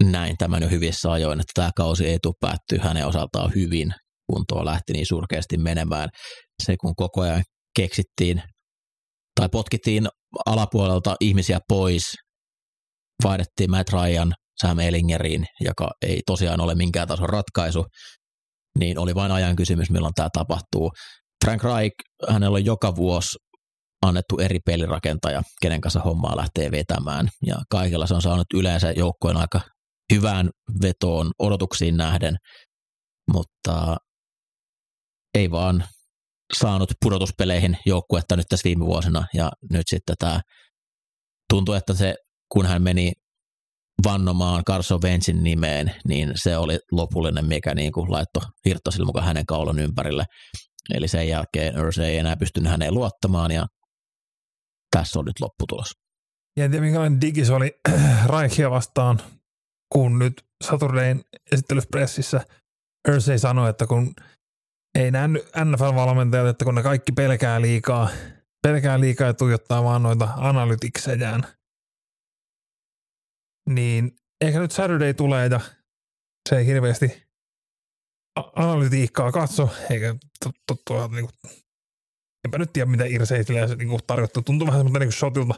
[0.04, 3.94] näin tämän jo hyvissä ajoin, että tämä kausi ei tule päättyä hänen osaltaan hyvin,
[4.30, 6.08] kun tuo lähti niin surkeasti menemään.
[6.62, 7.42] Se kun koko ajan
[7.80, 8.42] keksittiin
[9.40, 10.08] tai potkittiin
[10.46, 12.04] alapuolelta ihmisiä pois,
[13.24, 17.84] vaihdettiin Matt Ryan Sam Ellingeriin, joka ei tosiaan ole minkään tason ratkaisu,
[18.78, 20.90] niin oli vain ajan kysymys, milloin tämä tapahtuu.
[21.44, 21.94] Frank Reich,
[22.28, 23.38] hänellä on joka vuosi
[24.06, 27.28] annettu eri pelirakentaja, kenen kanssa hommaa lähtee vetämään.
[27.46, 29.60] Ja kaikilla se on saanut yleensä joukkojen aika
[30.12, 30.50] hyvään
[30.82, 32.36] vetoon odotuksiin nähden,
[33.32, 33.96] mutta
[35.34, 35.84] ei vaan
[36.52, 39.24] saanut pudotuspeleihin joukkuetta nyt tässä viime vuosina.
[39.34, 40.40] Ja nyt sitten tämä
[41.50, 42.14] tuntuu, että se,
[42.52, 43.12] kun hän meni
[44.04, 49.46] vannomaan Carson Wentzin nimeen, niin se oli lopullinen, mikä niin kuin laittoi hirttosille mukaan hänen
[49.46, 50.24] kaulon ympärille.
[50.94, 53.66] Eli sen jälkeen Ursa ei enää pystynyt häneen luottamaan ja
[54.96, 55.90] tässä on nyt lopputulos.
[56.56, 57.72] Ja en tiedä, minkälainen digi se oli
[58.26, 59.20] Raikia vastaan,
[59.92, 62.40] kun nyt Saturdayn esittelyspressissä
[63.08, 64.14] Ursay sanoi, että kun
[64.98, 68.09] ei nähnyt NFL-valmentajat, että kun ne kaikki pelkää liikaa,
[68.62, 71.42] pelkää liikaa ja tuijottaa vaan noita analytiksejään,
[73.70, 75.61] niin ehkä nyt Saturday tulee ja
[76.48, 77.22] se ei hirveästi
[78.57, 80.14] analytiikkaa katso, eikä
[80.66, 81.29] tottua niin
[82.44, 84.42] enpä nyt tiedä mitä Irseisille se niin tarjottu.
[84.42, 85.55] Tuntuu vähän semmoista niin shotilta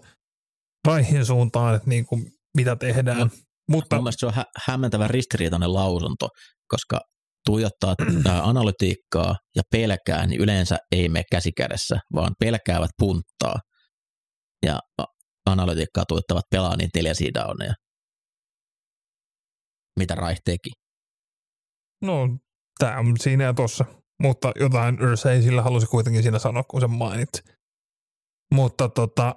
[0.87, 3.31] Raihin suuntaan, että niin kuin, mitä tehdään.
[3.71, 6.29] Mutta, Mun mielestä se on hä- hämmentävän ristiriitainen lausunto,
[6.69, 7.01] koska
[7.47, 7.95] tuijottaa
[8.43, 13.57] analytiikkaa ja pelkää, niin yleensä ei mene käsikädessä, vaan pelkäävät punttaa.
[14.67, 14.79] Ja
[15.47, 17.75] analytiikkaa tuijottavat pelaa niin neljä sidauneja.
[19.99, 20.71] Mitä Raih teki?
[22.03, 22.29] No,
[22.79, 23.85] tämä on siinä ja tossa.
[24.23, 27.33] Mutta jotain Ursay sillä halusi kuitenkin siinä sanoa, kun sen mainit.
[28.55, 29.35] Mutta tota,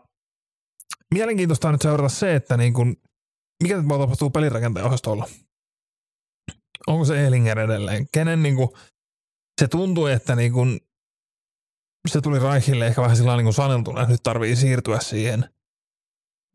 [1.13, 2.95] mielenkiintoista on nyt seurata se, että niin kun,
[3.63, 5.25] mikä nyt tapahtuu pelirakentajan osastolla.
[6.87, 8.07] Onko se Ehlinger edelleen?
[8.13, 8.77] Kenen niin kun,
[9.61, 10.79] se tuntui, että niin kun,
[12.07, 15.49] se tuli Reichille ehkä vähän sillä niin saneltuna, että nyt tarvii siirtyä siihen.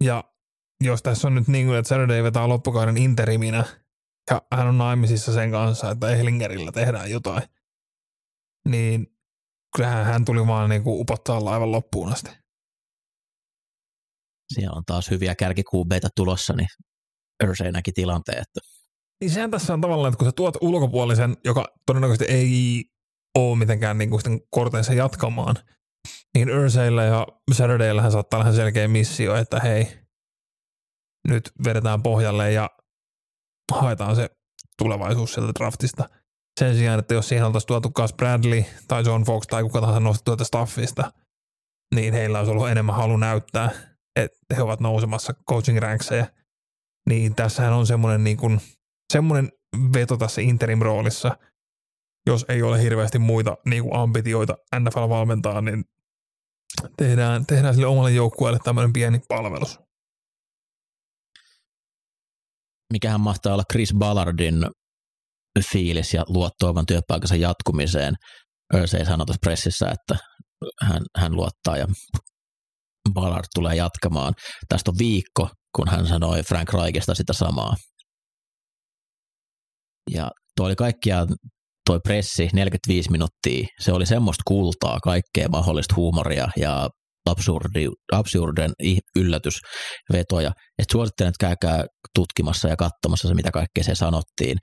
[0.04, 0.24] Ja
[0.84, 3.64] jos tässä on nyt niin kuin, että Saturday vetää loppukauden interiminä
[4.30, 7.42] ja hän on naimisissa sen kanssa, että Ehlingerillä tehdään jotain,
[8.68, 9.06] niin
[9.76, 12.30] kyllähän hän tuli vaan niin kuin upottaa laivan loppuun asti.
[14.54, 16.68] Siellä on taas hyviä kärkikuubeita tulossa, niin
[17.44, 18.42] Ursay näki tilanteen.
[18.42, 18.60] Että...
[19.20, 22.84] Niin sehän tässä on tavallaan, että kun sä tuot ulkopuolisen, joka todennäköisesti ei
[23.38, 25.56] ole mitenkään niin kuin sitten korteensa jatkamaan,
[26.34, 30.00] niin Ursaylla ja Saturdaylla saattaa olla selkeä missio, että hei,
[31.28, 32.70] nyt vedetään pohjalle ja
[33.72, 34.30] haetaan se
[34.78, 36.08] tulevaisuus sieltä draftista.
[36.60, 40.00] Sen sijaan, että jos siihen oltaisiin tuotu Gus Bradley tai John Fox tai kuka tahansa
[40.00, 41.12] nostettu tuota staffista,
[41.94, 43.70] niin heillä olisi ollut enemmän halu näyttää,
[44.16, 46.26] että he ovat nousemassa coaching rankseja.
[47.08, 48.60] Niin tässähän on semmoinen, niin kuin,
[49.10, 49.48] semmoinen
[49.94, 51.36] veto tässä interim-roolissa,
[52.26, 55.84] jos ei ole hirveästi muita niin kuin ambitioita NFL-valmentaa, niin
[56.96, 59.78] tehdään, tehdään sille omalle joukkueelle tämmöinen pieni palvelus
[62.92, 64.66] mikähän mahtaa olla Chris Ballardin
[65.72, 68.14] fiilis ja luottoavan työpaikansa jatkumiseen.
[68.74, 70.24] Örsey sanoi tuossa pressissä, että
[70.82, 71.86] hän, hän luottaa ja
[73.14, 74.34] Ballard tulee jatkamaan.
[74.68, 77.74] Tästä on viikko, kun hän sanoi Frank Raikesta sitä samaa.
[80.14, 81.28] Ja tuo oli kaikkiaan
[81.86, 86.88] toi pressi 45 minuuttia, se oli semmoista kultaa, kaikkea mahdollista huumoria ja
[87.26, 88.72] absurdi, absurden
[89.16, 90.52] yllätysvetoja.
[90.78, 94.58] Et suosittelen, että käykää tutkimassa ja katsomassa se, mitä kaikkea se sanottiin.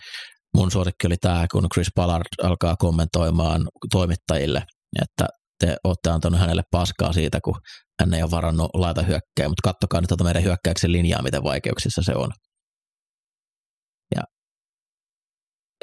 [0.58, 4.64] Mun suosikki oli tämä, kun Chris Ballard alkaa kommentoimaan toimittajille,
[5.02, 5.28] että
[5.60, 7.56] te olette antanut hänelle paskaa siitä, kun
[8.00, 12.02] hän ei ole varannut laita hyökkää, mutta kattokaa nyt tuota meidän hyökkäyksen linjaa, miten vaikeuksissa
[12.06, 12.32] se on.
[14.16, 14.24] Ja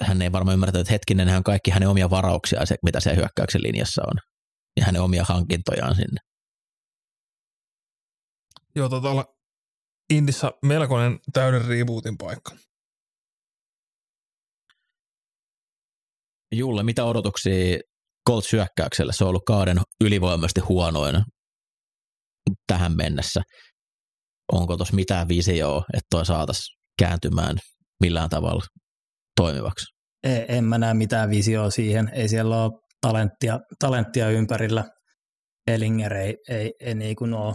[0.03, 3.63] hän ei varmaan ymmärtänyt, että hetkinen, hän kaikki hänen omia varauksia, se, mitä se hyökkäyksen
[3.63, 4.15] linjassa on,
[4.81, 6.21] ja hänen omia hankintojaan sinne.
[8.75, 9.25] Joo, tota olla
[10.11, 12.57] Indissä melkoinen täyden rebootin paikka.
[16.53, 17.79] Julle, mitä odotuksia
[18.29, 19.13] Colts hyökkäykselle?
[19.13, 21.25] Se on ollut kauden ylivoimaisesti huonoin
[22.67, 23.43] tähän mennessä.
[24.53, 27.57] Onko tuossa mitään visioa, että toi saataisiin kääntymään
[28.01, 28.65] millään tavalla
[29.40, 29.87] toimivaksi?
[30.23, 32.11] Ei, en mä näe mitään visioa siihen.
[32.12, 34.85] Ei siellä ole talenttia, talenttia ympärillä.
[35.66, 37.55] Ellinger ei, ei, ei niin kuin ole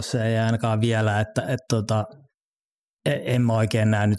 [0.00, 2.04] se ei ainakaan vielä, että et, tota,
[3.06, 4.18] e, en mä oikein näe nyt,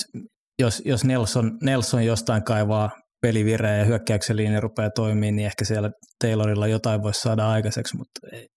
[0.60, 2.89] jos, jos Nelson, Nelson jostain kaivaa
[3.21, 5.89] pelivireä ja hyökkäyksen linja rupeaa toimimaan, niin ehkä siellä
[6.23, 8.47] Taylorilla jotain voisi saada aikaiseksi, mutta ei,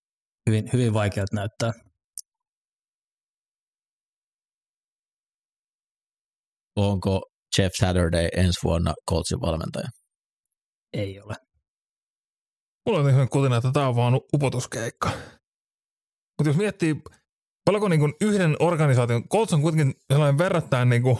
[0.46, 1.72] hyvin, hyvin vaikealta näyttää.
[6.76, 7.27] Onko
[7.58, 9.88] Jeff Saturday ensi vuonna Coltsin valmentaja?
[10.92, 11.34] Ei ole.
[12.86, 15.10] Mulla on ihan kutina, että tämä on vaan upotuskeikka.
[16.38, 17.02] Mutta jos miettii,
[17.64, 21.18] paljonko niin yhden organisaation, Colts on kuitenkin sellainen verrattain niin kuin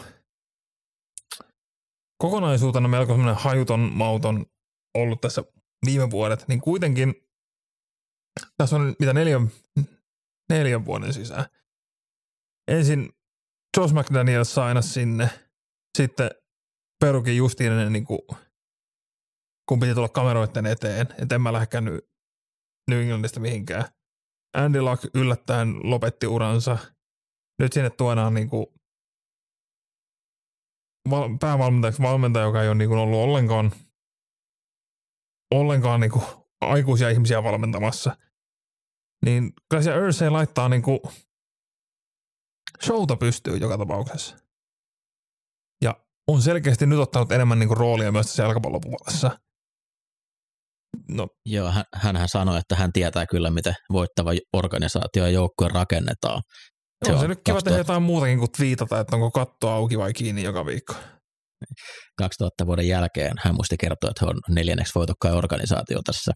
[2.19, 4.47] kokonaisuutena melko sellainen hajuton mauton
[4.95, 5.43] ollut tässä
[5.87, 7.15] viime vuodet, niin kuitenkin
[8.57, 9.51] tässä on mitä neljän,
[10.49, 11.45] neljän vuoden sisään.
[12.69, 13.09] Ensin
[13.77, 15.48] Josh McDaniels saina sinne,
[15.97, 16.31] sitten
[17.01, 18.19] perukin justiin ennen niin kuin,
[19.69, 21.85] kun piti tulla kameroiden eteen, että en mä lähdekään
[22.91, 23.85] New Englandista mihinkään.
[24.57, 26.79] Andy Luck yllättäen lopetti uransa.
[27.59, 28.67] Nyt sinne tuodaan niin kuin
[31.11, 33.73] val- päävalmentajaksi valmentaja, joka ei ole niin kuin ollut ollenkaan,
[35.55, 36.25] ollenkaan niin kuin
[36.61, 38.17] aikuisia ihmisiä valmentamassa,
[39.25, 41.01] niin kyllä se laittaa niin kuin
[42.85, 44.48] showta pystyy joka tapauksessa.
[45.83, 45.95] Ja
[46.29, 49.31] on selkeästi nyt ottanut enemmän niin kuin roolia myös tässä jalkapallopuolessa.
[51.09, 51.29] No.
[51.47, 56.43] Joo, hän, hänhän sanoi, että hän tietää kyllä, miten voittava organisaatio ja joukkue rakennetaan.
[57.07, 57.71] Se on, se nyt kiva 2000...
[57.71, 60.95] tehdä jotain muutakin kuin twiitata, että onko katto auki vai kiinni joka viikko.
[62.19, 66.33] 2000 vuoden jälkeen hän muisti kertoa, että he on neljänneksi voitokkaan organisaatio tässä.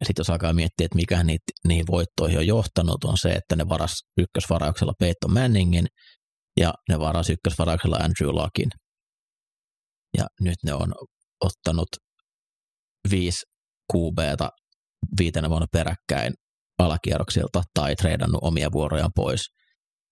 [0.00, 3.56] Ja sitten jos alkaa miettiä, että mikä niitä, niihin voittoihin on johtanut, on se, että
[3.56, 5.86] ne varas ykkösvarauksella Peyton Manningin
[6.60, 8.68] ja ne varas ykkösvarauksella Andrew Lockin.
[10.18, 10.94] Ja nyt ne on
[11.40, 11.88] ottanut
[13.10, 13.46] viisi
[13.92, 14.48] QBta
[15.18, 16.34] viitenä vuonna peräkkäin
[16.78, 19.40] alakierroksilta tai treidannut omia vuorojaan pois.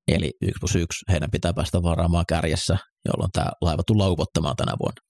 [0.08, 4.72] Eli 1 plus 1 heidän pitää päästä varaamaan kärjessä, jolloin tämä laiva tullaan upottamaan tänä
[4.80, 5.00] vuonna.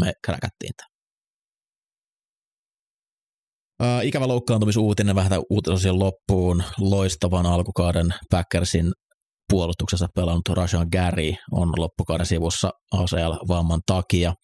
[0.00, 0.88] Me kräkättiin tämä.
[4.02, 6.62] Ikävä loukkaantumisuutinen vähän uutisen loppuun.
[6.78, 8.92] Loistavan alkukauden Packersin
[9.48, 14.34] puolustuksessa pelannut Rashan Gary on loppukauden sivussa ACL-vamman takia.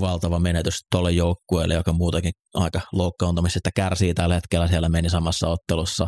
[0.00, 4.68] Valtava menetys tuolle joukkueelle, joka muutenkin aika loukkaantumisesta kärsii tällä hetkellä.
[4.68, 6.06] Siellä meni samassa ottelussa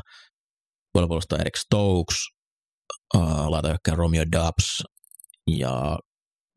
[0.92, 2.16] puolustusta Eric Stokes,
[3.49, 4.83] laitajokkeen Romeo Dubs
[5.47, 5.99] ja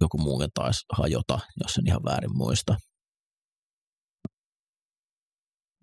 [0.01, 2.75] joku muukin taisi hajota, jos en ihan väärin muista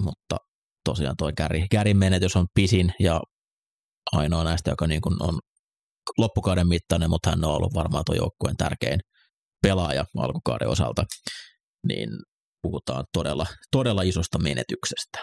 [0.04, 0.36] mutta
[0.84, 3.20] tosiaan tuo Gary, Gary menetys on pisin ja
[4.12, 5.38] ainoa näistä, joka niin kuin on
[6.18, 9.00] loppukauden mittainen, mutta hän on ollut varmaan tuo joukkueen tärkein
[9.62, 11.04] pelaaja alkukauden osalta,
[11.88, 12.08] niin
[12.62, 15.18] puhutaan todella, todella isosta menetyksestä.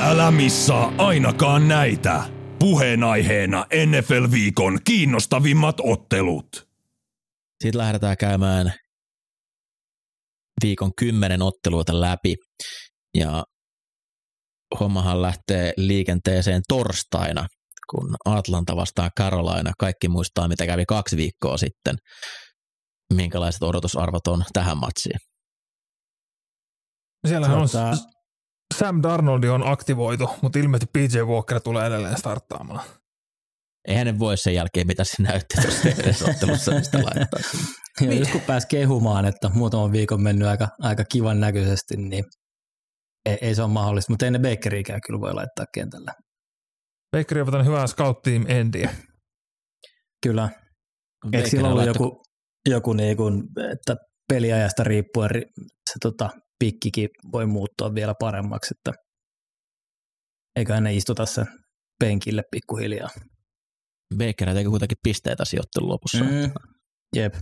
[0.00, 2.22] Älä missaa ainakaan näitä.
[2.58, 6.46] Puheenaiheena NFL-viikon kiinnostavimmat ottelut.
[7.62, 8.72] Sitten lähdetään käymään
[10.62, 12.34] viikon kymmenen otteluita läpi
[13.18, 13.44] ja
[14.80, 17.46] hommahan lähtee liikenteeseen torstaina,
[17.90, 19.72] kun Atlanta vastaa Carolina.
[19.78, 21.96] Kaikki muistaa, mitä kävi kaksi viikkoa sitten.
[23.14, 25.18] Minkälaiset odotusarvot on tähän matsiin?
[27.26, 27.68] Siellähän on
[28.74, 32.84] Sam Darnoldi on aktivoitu, mutta ilmeisesti PJ Walker tulee edelleen starttaamaan.
[33.88, 37.40] Ei hänen voi sen jälkeen, mitä se näytti tuossa ottelussa, mistä laittaa.
[38.00, 38.18] Ja niin.
[38.18, 42.24] just kun pääsi kehumaan, että muutaman viikon mennyt aika, aika kivan näköisesti, niin
[43.26, 46.12] ei, ei se ole mahdollista, mutta ennen Bakeriäkään kyllä voi laittaa kentällä.
[47.16, 48.90] Bakeri on hyvää scout team endiä.
[50.22, 50.48] Kyllä.
[51.32, 52.22] Eikö sillä ollut joku,
[52.68, 53.96] joku niin kuin, että
[54.28, 55.30] peliajasta riippuen
[55.90, 59.02] se tota, pikkikin voi muuttua vielä paremmaksi, että
[60.56, 61.46] eiköhän ne istuta sen
[62.00, 63.08] penkille pikkuhiljaa.
[64.18, 66.24] Baker teki kuitenkin pisteitä sijoittelun lopussa.
[66.24, 66.52] Mm,
[67.16, 67.34] jep.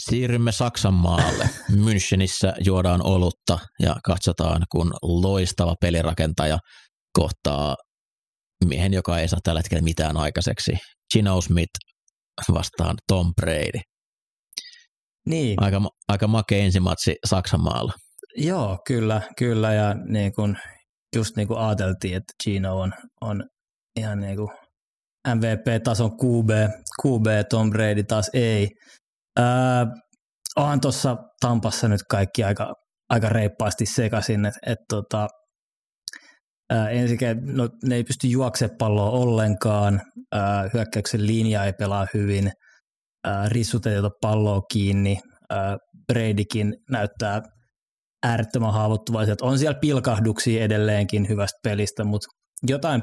[0.00, 1.50] Siirrymme Saksan maalle.
[1.84, 6.58] Münchenissä juodaan olutta ja katsotaan, kun loistava pelirakentaja
[7.18, 7.76] kohtaa
[8.64, 10.72] miehen, joka ei saa tällä hetkellä mitään aikaiseksi.
[11.12, 11.72] Gino Smith
[12.52, 13.80] vastaan Tom Brady.
[15.26, 15.62] Niin.
[15.62, 17.92] Aika, aika makea ensimatsi Saksan maalla.
[18.36, 20.56] Joo, kyllä, kyllä ja niin kuin,
[21.16, 23.44] just niin kuin ajateltiin, että Gino on, on
[23.96, 24.48] ihan niin kuin
[25.34, 26.50] MVP-tason QB,
[27.02, 28.68] QB, Tom Brady taas ei.
[29.38, 29.86] Ää,
[30.56, 32.74] onhan tuossa Tampassa nyt kaikki aika,
[33.10, 35.28] aika reippaasti sekaisin, että et tota,
[36.90, 40.00] ensinnäkin no, ne ei pysty juoksemaan palloa ollenkaan,
[40.32, 42.52] ää, hyökkäyksen linja ei pelaa hyvin,
[43.24, 45.18] ää, rissut ei ota palloa kiinni,
[45.50, 45.76] ää,
[46.12, 47.42] Bradykin näyttää
[48.24, 49.40] äärettömän haavoittuvaiset.
[49.40, 52.26] On siellä pilkahduksia edelleenkin hyvästä pelistä, mutta
[52.66, 53.02] jotain,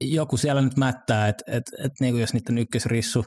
[0.00, 3.24] joku siellä nyt mättää, että et, et, niin jos niiden ykkösrissu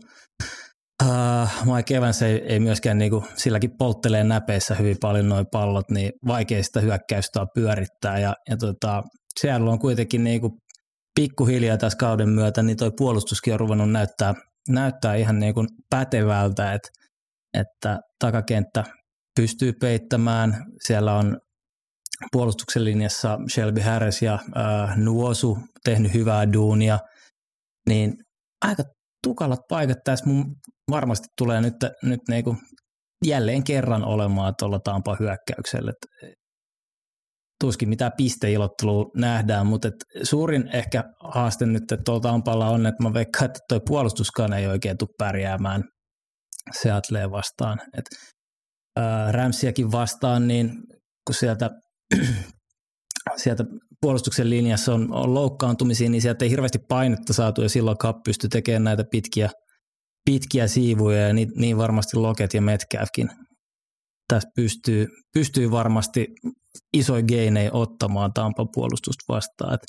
[1.02, 6.12] Uh, Mike Evans ei, ei myöskään niinku, silläkin polttelee näpeissä hyvin paljon noin pallot, niin
[6.28, 8.20] vaikea sitä hyökkäystä pyörittää.
[8.20, 9.04] Ja, ja tota,
[9.40, 10.58] siellä on kuitenkin niinku
[11.20, 14.34] pikkuhiljaa tässä kauden myötä, niin toi puolustuskin on ruvennut näyttää,
[14.70, 16.90] näyttää ihan niinku pätevältä, että,
[17.54, 18.84] että takakenttä
[19.36, 20.66] pystyy peittämään.
[20.88, 21.38] Siellä on
[22.32, 27.00] puolustuksen linjassa Shelby Harris ja äh, Nuosu tehnyt hyvää duunia,
[27.88, 28.14] niin
[28.62, 28.84] aika
[29.24, 30.56] tukalat paikat tässä mun
[30.92, 32.58] varmasti tulee nyt, nyt niinku
[33.26, 35.92] jälleen kerran olemaan tuolla Tampa hyökkäyksellä.
[35.92, 36.32] Et
[37.62, 41.04] tuskin mitä pisteilottelua nähdään, mutta et suurin ehkä
[41.34, 45.84] haaste nyt tuolla Tampalla on, että mä veikkaan, että tuo puolustuskaan ei oikein tule pärjäämään
[46.72, 47.80] Seattleen vastaan.
[47.98, 48.06] Et,
[48.96, 50.70] ää, Ramsiakin vastaan, niin
[51.28, 51.70] kun sieltä,
[53.44, 53.64] sieltä
[54.02, 58.50] puolustuksen linjassa on, on loukkaantumisia, niin sieltä ei hirveästi painetta saatu ja silloin Cup pystyi
[58.50, 59.50] tekemään näitä pitkiä,
[60.26, 63.30] pitkiä siivuja ja niin, niin varmasti Loket ja Metcalfkin
[64.28, 66.28] tässä pystyy, pystyy varmasti
[66.94, 69.74] isoin geinei ottamaan Tampan puolustusta vastaan.
[69.74, 69.82] Et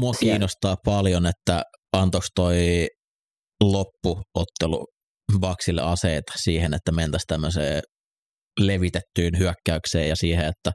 [0.00, 2.88] Mua kiinnostaa paljon, että antoiko toi
[3.62, 4.86] loppuottelu
[5.38, 7.82] Baksille aseet siihen, että mentäisiin tämmöiseen
[8.60, 10.72] levitettyyn hyökkäykseen ja siihen, että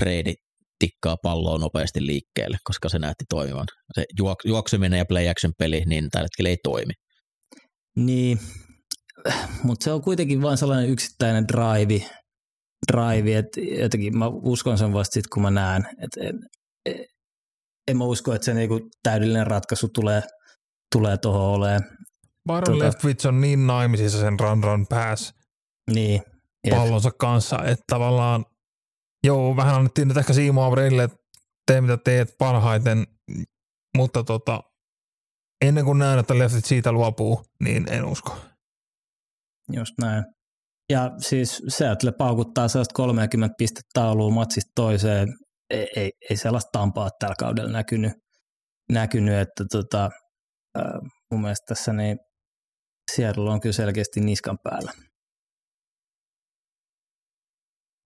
[0.00, 0.32] Brady
[0.78, 3.66] tikkaa palloa nopeasti liikkeelle, koska se näytti toimivan.
[3.94, 6.92] Se juok- juokseminen ja play action peli, niin tällä hetkellä ei toimi.
[7.96, 8.38] Niin,
[9.62, 12.06] mutta se on kuitenkin vain sellainen yksittäinen drive,
[12.92, 15.82] drive että jotenkin mä uskon sen vasta sitten, kun mä näen.
[15.82, 16.38] Et en,
[16.86, 17.04] en,
[17.88, 20.22] en mä usko, että se niinku täydellinen ratkaisu tulee,
[20.94, 21.82] tulee tuohon olemaan.
[22.48, 25.32] Byron Tota- Leftwich on niin naimisissa sen run run pass
[25.90, 26.22] Niin,
[26.66, 26.76] jep.
[26.76, 28.44] pallonsa kanssa, että tavallaan
[29.24, 31.16] joo, vähän annettiin nyt ehkä siimaa Bradylle, että
[31.66, 33.06] tee mitä teet parhaiten,
[33.96, 34.60] mutta tota,
[35.64, 38.36] ennen kuin näen, että Leftwich siitä luopuu, niin en usko.
[39.72, 40.24] Just näin.
[40.90, 45.28] Ja siis Seattle paukuttaa sellaista 30 pistettä taulua matsista toiseen.
[45.70, 48.12] Ei, ei, ei sellaista tampaa tällä kaudella näkynyt,
[48.92, 50.10] näkynyt että tota,
[50.78, 50.84] äh,
[51.30, 52.18] mun mielestä tässä niin
[53.16, 54.92] Seattle on kyllä selkeästi niskan päällä.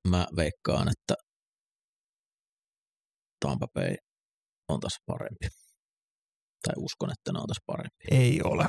[0.08, 1.14] Mä veikkaan, että
[3.40, 3.94] Tampa Bay
[4.68, 5.46] on taas parempi.
[6.64, 8.04] Tai uskon, että ne on taas parempi.
[8.10, 8.66] Ei ole.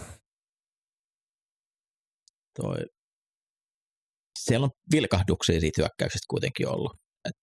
[2.56, 2.78] Toi.
[4.40, 6.92] Siellä on vilkahduksia siitä hyökkäyksestä kuitenkin ollut.
[7.26, 7.36] Et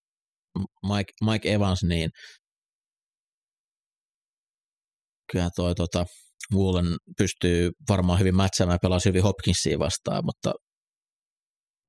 [0.82, 2.10] Mike, Mike Evans, niin
[5.32, 6.04] kyllä toi tota,
[6.54, 10.52] Woolen pystyy varmaan hyvin mätsäämään ja pelaa hyvin Hopkinsia vastaan, mutta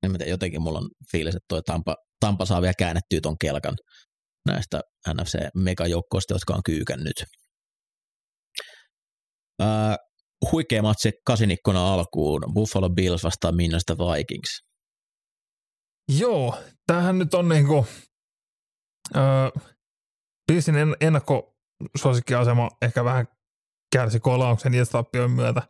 [0.03, 3.37] en mä tiedä, jotenkin mulla on fiilis, että toi Tampa, Tampa saa vielä käännettyä ton
[3.37, 3.75] kelkan
[4.47, 7.23] näistä NFC-megajoukkoista, jotka on kyykännyt.
[9.59, 9.97] Ää,
[10.51, 12.41] huikea matsi kasinikkona alkuun.
[12.53, 14.61] Buffalo Bills vastaan Minnesota Vikings.
[16.19, 17.85] Joo, tämähän nyt on niinku,
[19.15, 19.21] öö,
[20.47, 23.27] Billsin en, ennakkosuosikkiasema ehkä vähän
[23.95, 25.61] kärsi kolauksen ja myötä,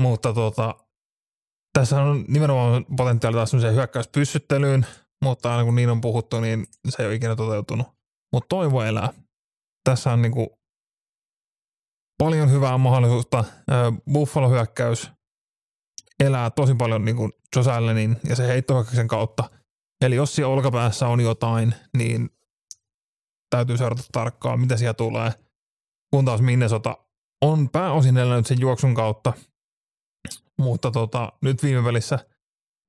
[0.00, 0.74] mutta tota,
[1.72, 4.86] tässä on nimenomaan potentiaali taas hyökkäyspyssyttelyyn,
[5.24, 7.86] mutta aina kun niin on puhuttu, niin se ei ole ikinä toteutunut.
[8.32, 9.12] Mutta toivo elää.
[9.84, 10.58] Tässä on niinku
[12.18, 13.44] paljon hyvää mahdollisuutta.
[14.12, 15.10] Buffalo-hyökkäys
[16.20, 19.50] elää tosi paljon niin kuin Josh Allenin ja se heittohyökkäyksen kautta.
[20.04, 22.30] Eli jos siellä olkapäässä on jotain, niin
[23.50, 25.32] täytyy seurata tarkkaan, mitä siellä tulee.
[26.10, 26.96] Kun taas Minnesota
[27.42, 29.32] on pääosin elänyt sen juoksun kautta,
[30.58, 32.18] mutta tota, nyt viime välissä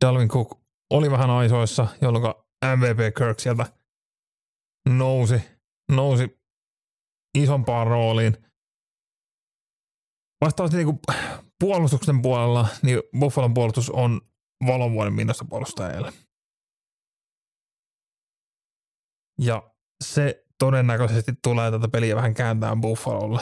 [0.05, 0.59] Dalvin Cook
[0.89, 2.33] oli vähän aisoissa, jolloin
[2.75, 3.65] MVP Kirk sieltä
[4.89, 5.41] nousi,
[5.91, 6.39] nousi
[7.37, 8.37] isompaan rooliin.
[10.45, 10.99] Vastaavasti niin
[11.59, 14.21] puolustuksen puolella, niin Buffalon puolustus on
[14.67, 16.13] valovuoden minnasta puolustajille.
[19.41, 19.71] Ja
[20.03, 23.41] se todennäköisesti tulee tätä peliä vähän kääntää Buffalolle.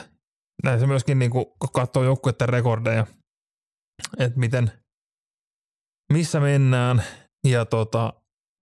[0.64, 3.08] Näin se myöskin, niin kun katsoo joukkueiden rekordeja,
[4.20, 4.72] että miten,
[6.14, 7.04] missä mennään.
[7.48, 8.14] Ja tota,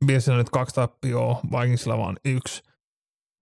[0.05, 2.63] Billsillä on nyt kaksi tappioa, Vikingsilla vaan yksi.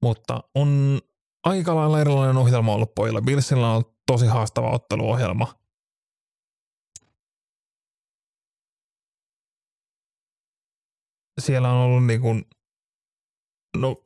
[0.03, 1.01] Mutta on
[1.43, 3.21] aika lailla erilainen ohjelma ollut pojilla.
[3.21, 5.53] Billsillä on tosi haastava otteluohjelma.
[11.41, 12.45] Siellä on ollut niin kuin,
[13.77, 14.05] no,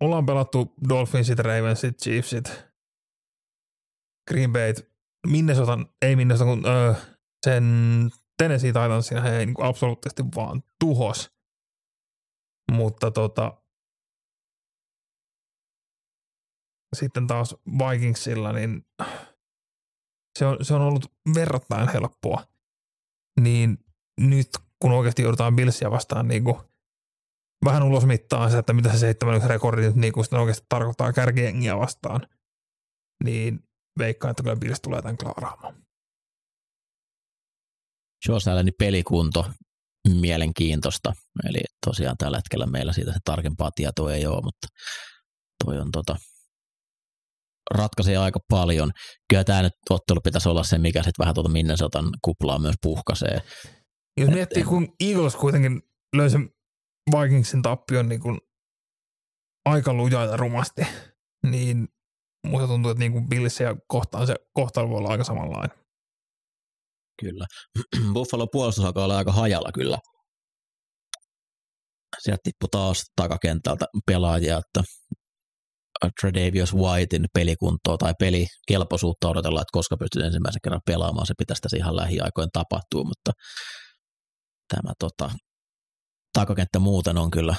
[0.00, 2.44] ollaan pelattu Dolphinsit, Ravensit, Chiefsit,
[4.28, 4.97] Green Bayt,
[5.30, 6.94] Minnesotan, ei Minnesota, kun öö,
[7.46, 7.64] sen
[8.38, 11.30] Tennessee Titansin he niin absoluuttisesti vaan tuhos.
[12.72, 13.62] Mutta tota,
[16.96, 18.86] sitten taas Vikingsilla, niin
[20.38, 22.44] se on, se on ollut verrattain helppoa.
[23.40, 23.78] Niin
[24.20, 24.48] nyt
[24.82, 26.56] kun oikeasti joudutaan Billsia vastaan niin kuin
[27.64, 31.78] vähän ulos mittaan se, että mitä se 7 rekordi nyt niin kuin oikeasti tarkoittaa kärkiengiä
[31.78, 32.26] vastaan,
[33.24, 33.67] niin
[33.98, 35.74] veikkaan, että kyllä Bills tulee tämän klaaraamaan.
[38.28, 39.50] Josh Allenin pelikunto
[40.20, 41.12] mielenkiintoista.
[41.48, 44.66] Eli tosiaan tällä hetkellä meillä siitä se tarkempaa tietoa ei ole, mutta
[45.64, 46.16] toi on tota,
[47.74, 48.92] ratkaisee aika paljon.
[49.28, 53.42] Kyllä tämä nyt ottelu pitäisi olla se, mikä sitten vähän tuota Minnesotan kuplaa myös puhkaisee.
[54.16, 55.82] Jos Et- miettii, kun Eagles kuitenkin
[56.16, 56.50] löi sen
[57.10, 58.38] Vikingsin tappion niin kuin
[59.64, 60.82] aika lujaa ja rumasti,
[61.50, 61.88] niin
[62.46, 65.78] musta tuntuu, että niin kuin Billsia kohtaan se kohtalo voi olla aika samanlainen.
[67.20, 67.46] Kyllä.
[68.14, 69.98] Buffalo puolustus alkaa olla aika hajalla kyllä.
[72.22, 74.82] sieltä tippui taas takakentältä pelaajia, että
[76.20, 81.76] Tredavious Whitein pelikuntoa tai pelikelpoisuutta odotellaan, että koska pystyt ensimmäisen kerran pelaamaan, se pitäisi tässä
[81.76, 83.32] ihan lähiaikoin tapahtua, mutta
[84.68, 85.30] tämä tota,
[86.32, 87.56] takakenttä muuten on kyllä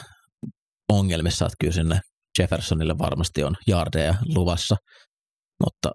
[0.90, 2.00] ongelmissa, että kyllä sinne
[2.40, 4.76] Jeffersonille varmasti on jardeja luvassa,
[5.64, 5.92] mutta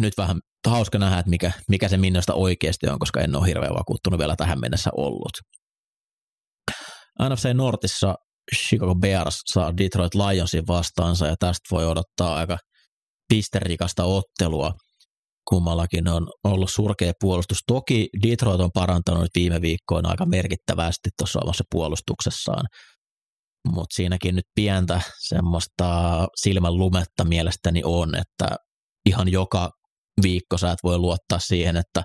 [0.00, 3.74] nyt vähän hauska nähdä, että mikä, mikä se Minnosta oikeasti on, koska en ole hirveän
[3.74, 5.32] vakuuttunut vielä tähän mennessä ollut.
[7.28, 8.14] NFC Nortissa
[8.54, 12.58] Chicago Bears saa Detroit Lionsin vastaansa ja tästä voi odottaa aika
[13.28, 14.72] pisterikasta ottelua.
[15.48, 17.58] Kummallakin on ollut surkea puolustus.
[17.66, 22.66] Toki Detroit on parantanut viime viikkoina aika merkittävästi tuossa omassa puolustuksessaan,
[23.66, 28.56] mutta siinäkin nyt pientä semmoista silmän lumetta mielestäni on, että
[29.06, 29.70] ihan joka
[30.22, 32.02] viikko sä et voi luottaa siihen, että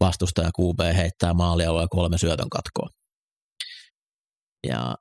[0.00, 2.88] vastustaja QB heittää maalialueen kolme syötön katkoa.
[4.66, 4.94] Ja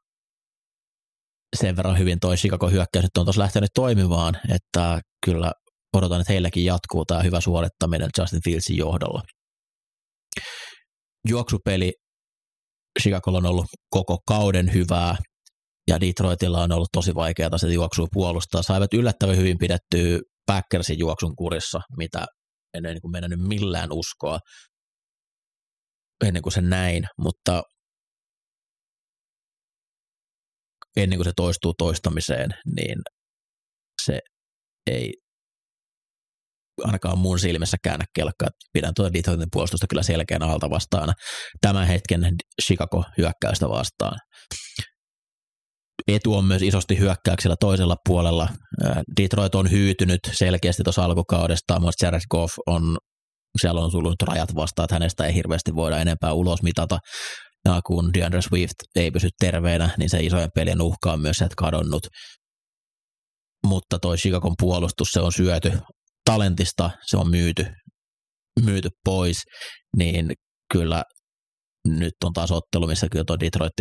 [1.56, 5.52] sen verran hyvin toi Chicago hyökkäys nyt on tuossa lähtenyt toimimaan, että kyllä
[5.94, 9.22] odotan, että heilläkin jatkuu tämä hyvä suorittaminen Justin Fieldsin johdolla.
[11.30, 11.94] Juoksupeli
[13.02, 15.16] Chicagolla on ollut koko kauden hyvää,
[15.88, 18.64] ja Detroitilla on ollut tosi vaikeaa se juoksua puolustaa.
[18.64, 22.26] Saivat yllättävän hyvin pidettyä Packersin juoksun kurissa, mitä
[22.74, 24.40] en niin kuin mennyt millään uskoa
[26.26, 27.64] ennen kuin se näin, mutta
[30.98, 32.98] ennen kuin se toistuu toistamiseen, niin
[34.06, 34.20] se
[34.92, 35.14] ei
[36.84, 38.50] ainakaan mun silmissä käännä kelkkaa.
[38.74, 41.14] Pidän tuota Detroitin puolustusta kyllä selkeän alta vastaan
[41.62, 42.22] tämän hetken
[42.62, 44.18] Chicago hyökkäystä vastaan.
[46.08, 48.50] Etu on myös isosti hyökkäyksellä toisella puolella.
[49.22, 52.98] Detroit on hyytynyt selkeästi tuossa alkukaudesta, mutta Jared Goff on,
[53.62, 57.00] siellä on tullut rajat vastaan, että hänestä ei hirveästi voida enempää ulos mitata.
[57.66, 62.08] Ja kun DeAndre Swift ei pysy terveenä, niin se isojen pelien uhka on myös kadonnut.
[63.66, 65.72] Mutta toi Chicagon puolustus, se on syöty
[66.26, 67.66] talentista, se on myyty,
[68.66, 69.38] myyty pois,
[69.98, 70.32] niin
[70.74, 71.04] kyllä
[71.88, 73.74] nyt on taas ottelu, missä kyllä tuo Detroit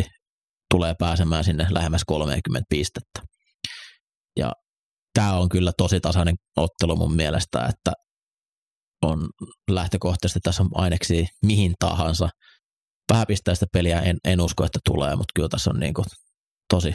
[0.74, 3.22] tulee pääsemään sinne lähemmäs 30 pistettä.
[4.38, 4.52] Ja
[5.14, 7.92] tämä on kyllä tosi tasainen ottelu mun mielestä, että
[9.02, 9.28] on
[9.70, 12.28] lähtökohtaisesti tässä on aineksi mihin tahansa.
[13.12, 16.06] Vähäpistäistä peliä en, en usko, että tulee, mutta kyllä tässä on niin kuin
[16.70, 16.94] tosi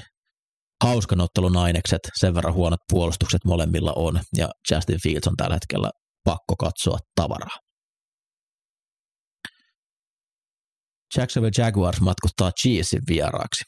[0.84, 5.90] hauskan ottelun ainekset, sen verran huonot puolustukset molemmilla on, ja Justin Fields on tällä hetkellä
[6.24, 7.58] pakko katsoa tavaraa.
[11.18, 13.64] Jacksonville Jaguars matkuttaa Chiefsin vieraaksi.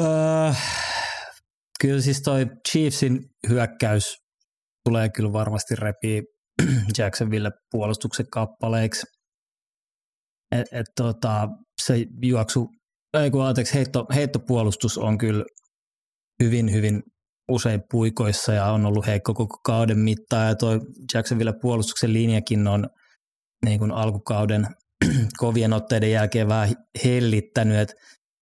[0.00, 0.52] Öö,
[1.80, 4.16] kyllä siis toi Chiefsin hyökkäys
[4.84, 6.22] tulee kyllä varmasti repii
[6.98, 9.06] Jacksonville puolustuksen kappaleiksi.
[10.52, 11.48] Et, et tota,
[11.82, 12.68] se juoksu,
[13.14, 15.44] ei kun anteeksi, heitto, heittopuolustus on kyllä
[16.42, 17.02] hyvin, hyvin
[17.48, 20.80] usein puikoissa ja on ollut heikko koko kauden mittaan ja toi
[21.14, 22.88] Jacksonville puolustuksen linjakin on
[23.64, 24.66] niin kuin alkukauden
[25.38, 27.94] kovien otteiden jälkeen vähän hellittänyt, että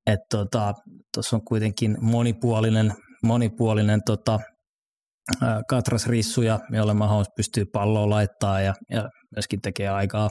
[0.06, 0.74] et tota,
[1.14, 2.92] tuossa on kuitenkin monipuolinen,
[3.22, 4.40] monipuolinen tota,
[5.68, 10.30] Katras Rissu ja jolle Mahomes pystyy palloa laittaa ja, ja myöskin tekee aikaa,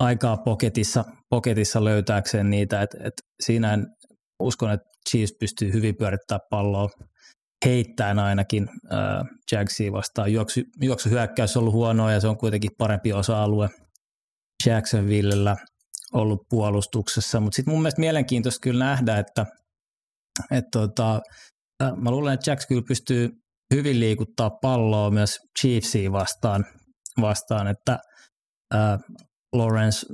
[0.00, 3.86] aikaa poketissa, poketissa löytääkseen niitä, että et siinä en
[4.40, 6.88] uskon, että Chiefs pystyy hyvin pyörittämään palloa
[7.64, 10.32] heittäen ainakin äh, Jagsia vastaan.
[10.32, 13.68] Juoksu, juoksuhyökkäys on ollut huonoa ja se on kuitenkin parempi osa-alue
[14.66, 15.56] Jacksonvillellä
[16.12, 19.46] ollut puolustuksessa, mutta sitten mun mielestä mielenkiintoista kyllä nähdä, että
[20.50, 21.20] et tota,
[21.96, 23.30] mä luulen, että Jacks kyllä pystyy
[23.74, 26.64] hyvin liikuttaa palloa myös Chiefsia vastaan,
[27.20, 27.98] vastaan että
[28.74, 28.98] äh,
[29.52, 30.06] Lawrence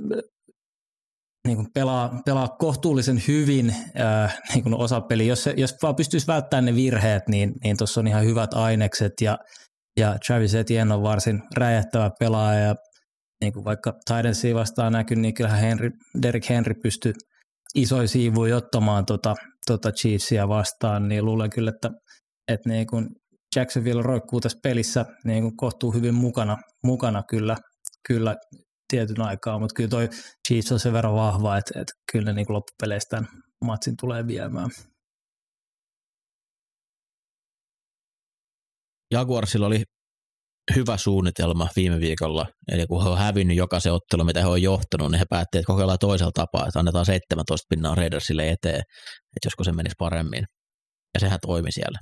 [1.47, 5.27] niin kuin pelaa, pelaa kohtuullisen hyvin äh, niin kuin osapeli.
[5.27, 9.37] Jos, jos vaan pystyisi välttämään ne virheet, niin, niin tuossa on ihan hyvät ainekset ja,
[9.99, 12.75] ja Travis Etienne on varsin räjähtävä pelaaja ja
[13.41, 17.13] niin kuin vaikka Tidensia vastaan näkyy, niin kyllähän Henry, Derek Henry pystyy
[17.75, 19.35] isoja siivuja ottamaan tota,
[19.67, 21.89] tota Chiefsia vastaan, niin luulen kyllä, että,
[22.47, 23.07] että niin kuin
[23.55, 27.57] Jacksonville roikkuu tässä pelissä niin kuin kohtuu hyvin mukana, mukana kyllä,
[28.07, 28.35] kyllä
[28.87, 30.09] tietyn aikaa, mutta kyllä toi
[30.47, 33.23] Chiefs on sen verran vahva, että, että kyllä ne niin kuin loppupeleistä
[33.65, 34.69] matsin tulee viemään.
[39.11, 39.83] Jaguarsilla oli
[40.75, 45.11] hyvä suunnitelma viime viikolla, eli kun he on hävinnyt jokaisen ottelu, mitä he on johtanut,
[45.11, 48.79] niin he päättivät, että kokeillaan toisella tapaa, että annetaan 17 pinnaa Raidersille eteen,
[49.35, 50.45] että josko se menisi paremmin.
[51.13, 51.99] Ja sehän toimi siellä.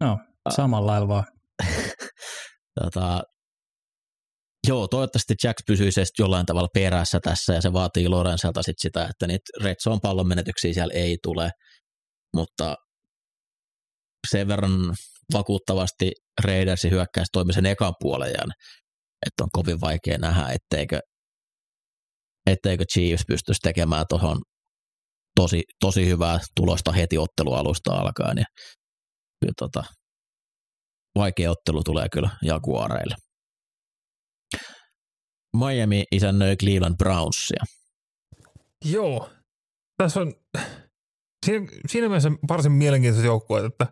[0.00, 0.18] No,
[0.56, 1.24] samalla lailla vaan.
[2.82, 3.22] tota,
[4.68, 9.06] joo, toivottavasti Jacks pysyy se jollain tavalla perässä tässä ja se vaatii Lorenzelta sit sitä,
[9.10, 11.50] että niitä red zone pallon menetyksiä siellä ei tule,
[12.34, 12.74] mutta
[14.30, 14.94] sen verran
[15.32, 16.12] vakuuttavasti
[16.44, 18.32] Raidersin hyökkäys toimi sen ekan puolen
[19.26, 21.00] että on kovin vaikea nähdä, etteikö,
[22.46, 24.42] etteikö Chiefs pystyisi tekemään tuohon
[25.36, 28.38] tosi, tosi hyvää tulosta heti ottelualusta alkaen.
[28.38, 28.44] Ja,
[29.40, 29.84] kyllä tota,
[31.14, 33.14] vaikea ottelu tulee kyllä Jaguareille.
[35.56, 37.64] Miami isännöi Cleveland Brownsia.
[38.84, 39.30] Joo.
[39.96, 40.34] Tässä on
[41.46, 43.86] siinä, siinä mielessä varsin mielenkiintoiset joukkueet, että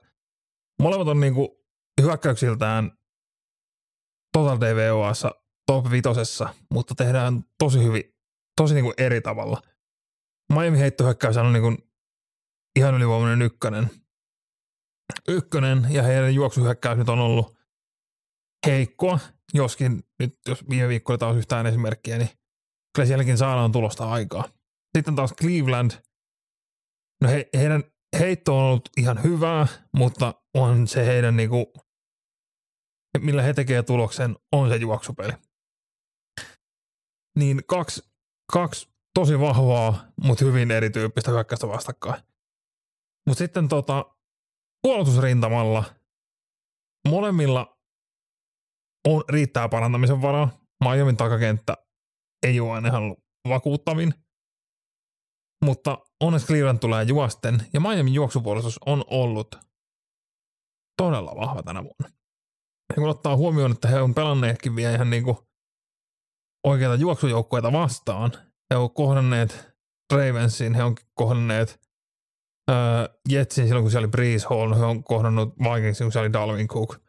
[0.82, 1.64] molemmat on niinku
[2.02, 2.98] hyökkäyksiltään
[4.32, 5.30] Total DVOassa
[5.66, 8.14] top vitosessa, mutta tehdään tosi hyvin,
[8.56, 9.62] tosi niinku eri tavalla.
[10.52, 11.76] Miami heittohyökkäys on niinku
[12.78, 13.90] ihan ylivoimainen ykkönen.
[15.28, 17.58] Ykkönen ja heidän juoksuhyökkäys nyt on ollut
[18.66, 19.18] heikkoa,
[19.54, 22.30] joskin nyt jos viime viikko taas yhtään esimerkkiä, niin
[22.94, 24.44] kyllä sielläkin saadaan tulosta aikaa.
[24.96, 25.90] Sitten taas Cleveland,
[27.22, 27.84] no he, heidän
[28.18, 31.72] heitto on ollut ihan hyvää, mutta on se heidän niinku,
[33.18, 35.32] millä he tekee tuloksen, on se juoksupeli.
[37.38, 38.02] Niin kaksi,
[38.52, 42.22] kaksi tosi vahvaa, mutta hyvin erityyppistä hyökkäystä vastakkain.
[43.26, 44.16] Mutta sitten tota,
[44.82, 45.84] puolustusrintamalla
[47.08, 47.78] molemmilla
[49.08, 50.60] on, riittää parantamisen varaa.
[50.84, 51.76] Miamin takakenttä
[52.46, 53.16] ei ole aina ihan
[53.48, 54.14] vakuuttavin,
[55.64, 59.56] mutta onneksi Cleveland tulee juosten ja Miamin juoksupuolustus on ollut
[60.96, 62.18] todella vahva tänä vuonna.
[62.88, 65.48] Ja kun ottaa huomioon, että he on pelanneetkin vielä ihan niinku
[66.66, 68.32] oikeita juoksujoukkueita vastaan,
[68.70, 69.68] he on kohdanneet
[70.12, 71.80] Ravensin, he on kohdanneet
[72.70, 72.76] öö,
[73.28, 76.68] Jetsin silloin, kun siellä oli Breeze Hall, he on kohdannut Vikingsin, kun siellä oli Dalvin
[76.68, 77.08] Cook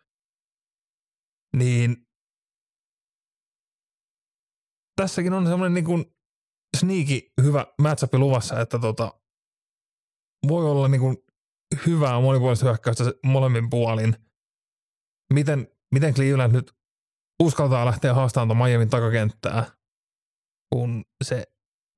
[1.56, 2.08] niin
[4.96, 6.06] tässäkin on semmoinen niin kuin
[6.78, 9.14] sneaky hyvä matchup luvassa, että tota,
[10.48, 11.18] voi olla niin kuin
[11.86, 14.16] hyvää monipuolista hyökkäystä molemmin puolin.
[15.34, 16.74] Miten, miten Cleveland nyt
[17.44, 19.66] uskaltaa lähteä haastamaan Miamin takakenttää,
[20.74, 21.44] kun se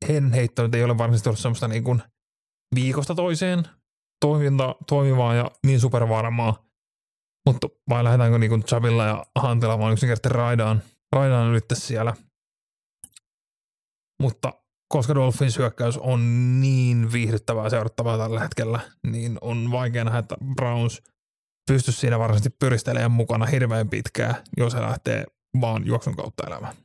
[0.07, 2.01] hen heitto ei ole varsinaisesti ollut semmoista niin kuin
[2.76, 3.63] viikosta toiseen
[4.26, 6.65] toiminta, toimivaa ja niin supervarmaa,
[7.45, 10.82] mutta vai lähdetäänkö niinku Chabilla ja Hantilla vaan yksinkertaisesti raidaan,
[11.15, 12.13] raidaan ylitte siellä.
[14.22, 14.61] Mutta
[14.91, 16.21] koska Dolphins hyökkäys on
[16.61, 21.01] niin viihdyttävää seurattavaa tällä hetkellä, niin on vaikea nähdä, että Browns
[21.67, 25.25] pystyisi siinä varsinaisesti pyristelemään mukana hirveän pitkään, jos he lähtee
[25.61, 26.75] vaan juoksun kautta elämään.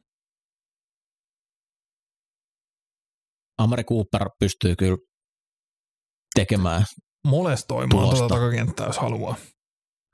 [3.59, 4.96] Amari Cooper pystyy kyllä
[6.34, 6.84] tekemään
[7.26, 9.36] molestoimaan tuota takakenttää, jos haluaa.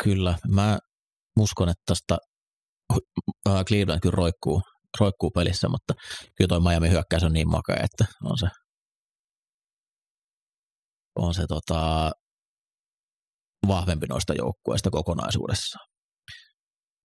[0.02, 0.78] Kyllä, mä
[1.38, 2.18] uskon, että tästä
[3.48, 4.62] äh, Cleveland kyllä roikkuu,
[5.00, 5.94] roikkuu pelissä, mutta
[6.36, 8.46] kyllä toi Miami hyökkäys on niin makea, että on se,
[11.16, 12.10] on se tota,
[13.68, 15.88] vahvempi noista joukkueista kokonaisuudessaan.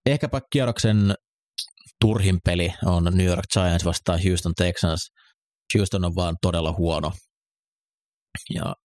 [0.05, 1.15] Ehkäpä kierroksen
[2.01, 5.09] turhin peli on New York Giants vastaan Houston Texans.
[5.77, 7.11] Houston on vaan todella huono.
[8.53, 8.75] Ja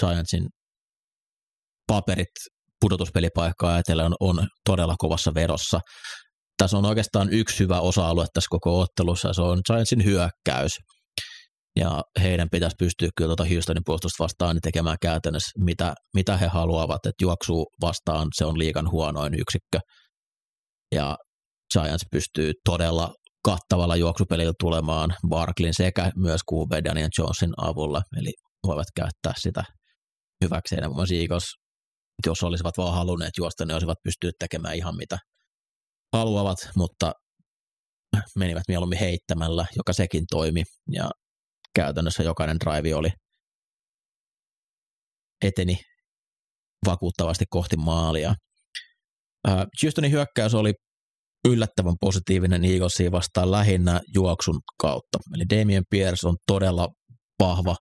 [0.00, 0.48] Giantsin
[1.86, 2.34] paperit
[2.80, 5.80] pudotuspelipaikkaa ajatellen on, on todella kovassa verossa.
[6.58, 10.72] Tässä on oikeastaan yksi hyvä osa-alue tässä koko ottelussa, se on Giantsin hyökkäys.
[11.76, 16.46] Ja heidän pitäisi pystyä kyllä tuota Houstonin puolustusta vastaan niin tekemään käytännössä mitä, mitä he
[16.46, 19.78] haluavat, että juoksu vastaan se on liikan huonoin yksikkö.
[20.94, 21.16] Ja
[21.72, 28.32] Giants pystyy todella kattavalla juoksupelillä tulemaan Barklin sekä myös QB Daniel Jonesin avulla, eli
[28.66, 29.64] voivat käyttää sitä
[30.44, 30.82] hyväkseen.
[31.20, 31.44] Eagles
[32.26, 35.18] jos olisivat vaan halunneet juosta, ne olisivat pystyneet tekemään ihan mitä
[36.12, 37.12] haluavat, mutta
[38.36, 41.10] menivät mieluummin heittämällä, joka sekin toimi, ja
[41.74, 43.08] käytännössä jokainen drive oli
[45.44, 45.78] eteni
[46.86, 48.34] vakuuttavasti kohti maalia.
[49.82, 50.72] Houstonin hyökkäys oli
[51.48, 55.18] yllättävän positiivinen Eaglesia vastaan lähinnä juoksun kautta.
[55.34, 56.88] Eli Damien Pierce on todella
[57.42, 57.76] vahva,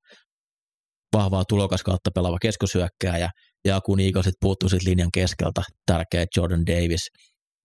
[1.13, 3.29] vahvaa tulokas kautta pelaava keskushyökkääjä,
[3.65, 7.09] ja kun Eaglesit puuttuu linjan keskeltä, tärkeä Jordan Davis,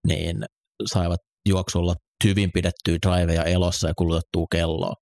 [0.06, 0.36] niin
[0.86, 1.94] saivat juoksulla
[2.24, 4.94] hyvin pidettyä driveja elossa ja kulutettua kelloa.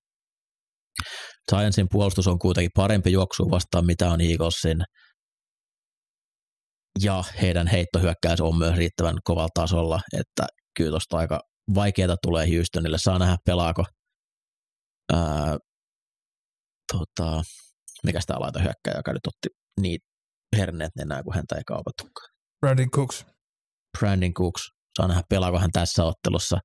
[1.49, 4.77] Giantsin puolustus on kuitenkin parempi juoksu vastaan, mitä on Eaglesin,
[6.99, 10.47] ja heidän heittohyökkäys on myös riittävän kovalla tasolla, että
[10.77, 11.41] kyllä tuosta aika
[11.75, 12.97] vaikeaa tulee Houstonille.
[12.97, 13.85] Saa nähdä pelaako
[15.13, 15.57] ää,
[16.93, 17.43] tota,
[18.03, 19.47] mikä sitä laita hyökkää, joka nyt otti
[19.81, 20.05] niitä
[20.57, 22.29] herneet enää, kun häntä ei kaupattukaan.
[22.59, 23.25] Brandon Cooks.
[23.99, 24.61] Brandon Cooks.
[24.97, 26.57] Saa nähdä, pelaako hän tässä ottelussa.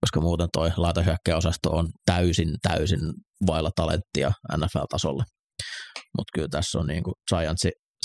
[0.00, 3.00] koska muuten toi laitahyökkäosasto on täysin, täysin
[3.46, 5.24] vailla talenttia NFL-tasolla.
[6.18, 7.14] Mutta kyllä tässä on niin kuin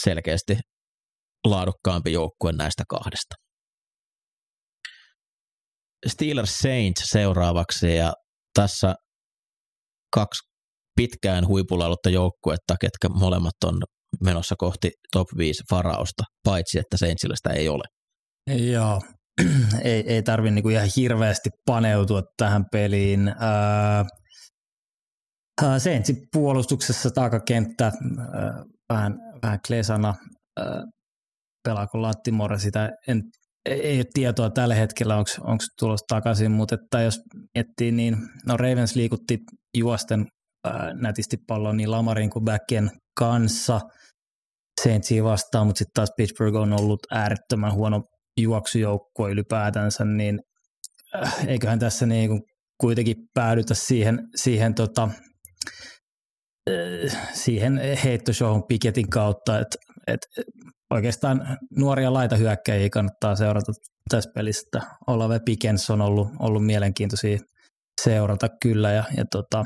[0.04, 0.58] selkeästi
[1.48, 3.36] laadukkaampi joukkue näistä kahdesta.
[6.08, 8.14] Steelers Saints seuraavaksi ja
[8.54, 8.96] tässä
[10.16, 10.42] kaksi
[10.96, 13.82] pitkään huipulla ollutta joukkuetta, ketkä molemmat on
[14.24, 17.84] menossa kohti top 5 varausta, paitsi että Saintsillä sitä ei ole.
[18.72, 19.02] Joo,
[19.82, 23.28] ei, ei tarvi niinku ihan hirveästi paneutua tähän peliin.
[23.28, 24.06] Ää,
[25.78, 27.92] Saintsin puolustuksessa taakakenttä
[28.90, 29.14] vähän,
[29.44, 30.14] vähän klesana,
[31.64, 33.24] pelaako Lattimore sitä, en,
[33.66, 37.20] ei ole tietoa tällä hetkellä, onko tulossa takaisin, mutta että jos
[37.56, 38.18] miettii, niin
[38.48, 39.40] no Ravens liikutti
[39.78, 40.26] juosten
[40.66, 43.82] ää, nätisti pallon niin Lamarin kuin Backien kanssa
[44.82, 48.04] Saintsia vastaan, mutta sitten taas Pittsburgh on ollut äärettömän huono
[48.38, 50.40] juoksujoukkue ylipäätänsä, niin
[51.16, 52.42] äh, eiköhän tässä niin kuin
[52.78, 55.10] kuitenkin päädytä siihen, siihen, tota,
[56.70, 59.78] äh, siihen heittoshowhun Piketin kautta, että
[60.08, 60.20] et
[60.94, 63.72] oikeastaan nuoria laitahyökkäjiä kannattaa seurata
[64.10, 64.80] tässä pelissä.
[65.08, 67.40] Olave Pikens on ollut, ollut mielenkiintoisia
[68.02, 69.66] seurata kyllä ja, ja tota,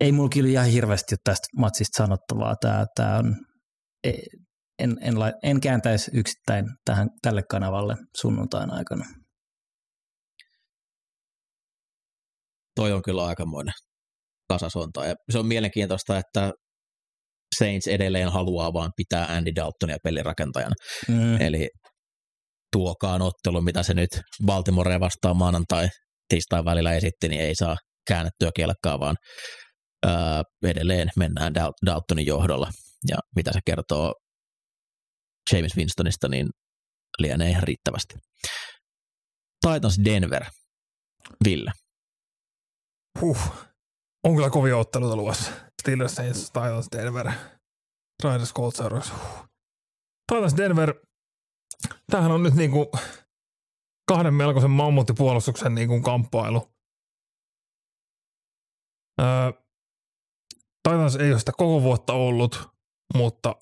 [0.00, 2.56] ei mulla kyllä ihan hirveästi ole tästä matsista sanottavaa.
[2.60, 3.36] Tämä, tämä on,
[4.04, 4.12] e,
[4.78, 9.04] en, en, en kääntäisi yksittäin tähän, tälle kanavalle sunnuntain aikana.
[12.74, 13.74] Toi on kyllä aikamoinen
[14.48, 15.04] kasasonta.
[15.04, 16.52] Ja se on mielenkiintoista, että
[17.58, 20.74] Saints edelleen haluaa vaan pitää Andy Daltonia pelirakentajana.
[21.08, 21.40] Mm.
[21.40, 21.68] Eli
[22.72, 24.10] tuokaan ottelu, mitä se nyt
[24.46, 25.88] Baltimore vastaan maanantai
[26.28, 27.76] tiistain välillä esitti, niin ei saa
[28.08, 29.16] käännettyä kelkkaa, vaan
[30.06, 31.52] ää, edelleen mennään
[31.86, 32.70] Daltonin johdolla.
[33.08, 34.14] Ja mitä se kertoo
[35.52, 36.48] James Winstonista, niin
[37.18, 38.14] lienee ihan riittävästi.
[39.60, 40.44] Titans Denver.
[41.44, 41.72] Ville.
[43.20, 43.38] Huh.
[44.24, 45.52] On kyllä kovia otteluita luvassa.
[45.82, 47.32] Steelers Saints, Titans Denver.
[48.24, 49.48] Raiders Colts huh.
[50.32, 50.94] Titans Denver.
[52.10, 52.90] Tämähän on nyt niinku
[54.08, 56.72] kahden melkoisen mammuttipuolustuksen niinku kamppailu.
[59.20, 59.52] Öö,
[60.82, 62.68] Titans ei ole sitä koko vuotta ollut,
[63.14, 63.54] mutta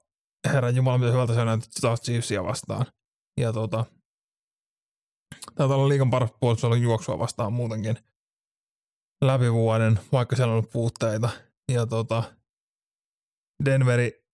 [0.45, 2.87] herran jumala, mitä hyvältä se on näytetty taas Chiefsia vastaan.
[3.41, 3.85] Ja tota,
[5.55, 7.97] taitaa olla liikan paras puolustus ollut juoksua vastaan muutenkin
[9.25, 11.31] läpi vuoden, vaikka siellä on ollut puutteita.
[11.73, 12.23] Ja tota,
[13.65, 14.25] Denveri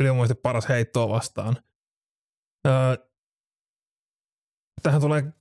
[0.00, 1.56] ylimuisesti paras heittoa vastaan.
[2.66, 3.06] Öö,
[4.82, 5.32] tähän tulee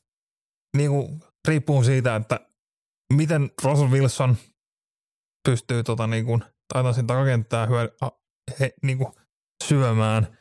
[0.77, 2.49] niinku, riippuu siitä, että
[3.13, 4.37] miten Russell Wilson
[5.47, 6.39] pystyy tota, niinku,
[6.73, 7.89] Titansin takakenttää hyö,
[8.59, 9.13] he, niin kuin
[9.63, 10.37] syömään.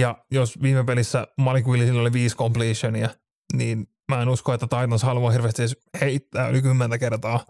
[0.00, 3.08] Ja jos viime pelissä Malik Willisilla oli viisi completionia,
[3.52, 5.62] niin mä en usko, että Titans haluaa hirveästi
[6.00, 7.46] heittää yli kymmentä kertaa,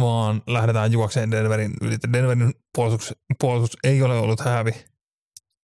[0.00, 1.96] vaan lähdetään juokseen Denverin yli.
[2.12, 4.70] Denverin puolustus, puolustus ei ole ollut häävi,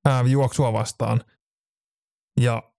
[0.08, 1.20] häävi juoksua vastaan.
[2.40, 2.72] Ja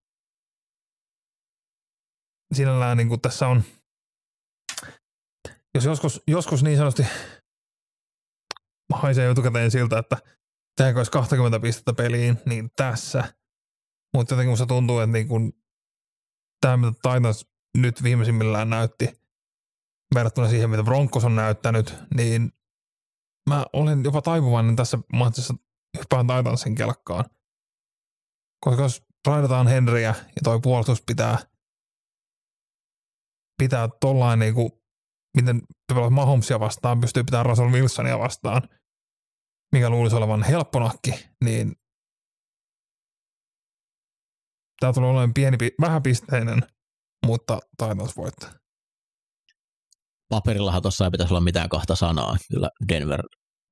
[2.53, 3.63] sinällään niin kuin tässä on,
[5.75, 7.05] jos joskus, joskus niin sanotusti
[8.93, 10.17] haisee etukäteen siltä, että
[10.77, 13.33] tehdäänkö olisi 20 pistettä peliin, niin tässä.
[14.13, 15.53] Mutta jotenkin musta tuntuu, että niin kun
[16.61, 17.45] tämä, mitä Titans
[17.77, 19.21] nyt viimeisimmillään näytti
[20.15, 22.51] verrattuna siihen, mitä Broncos on näyttänyt, niin
[23.49, 25.53] mä olen jopa taipuvainen tässä matsissa
[25.97, 27.25] hyppään Titansin kelkkaan.
[28.65, 31.37] Koska jos raidataan Henryä ja toi puolustus pitää,
[33.57, 34.83] pitää tollain niinku,
[35.37, 35.61] miten
[36.09, 38.61] Mahomesia vastaan, pystyy pitämään Russell Wilsonia vastaan–
[39.71, 41.11] mikä luulisi olevan helpponakki,
[41.43, 41.75] niin
[44.79, 46.61] tämä tulee olemaan pieni, vähäpisteinen,
[47.25, 48.49] mutta Titans voittaa.
[50.29, 52.37] Paperillahan tuossa ei pitäisi olla mitään kahta sanaa.
[52.51, 53.21] Kyllä Denver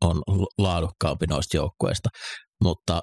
[0.01, 0.21] on
[0.57, 2.09] laadukkaampi noista joukkueista,
[2.63, 3.01] mutta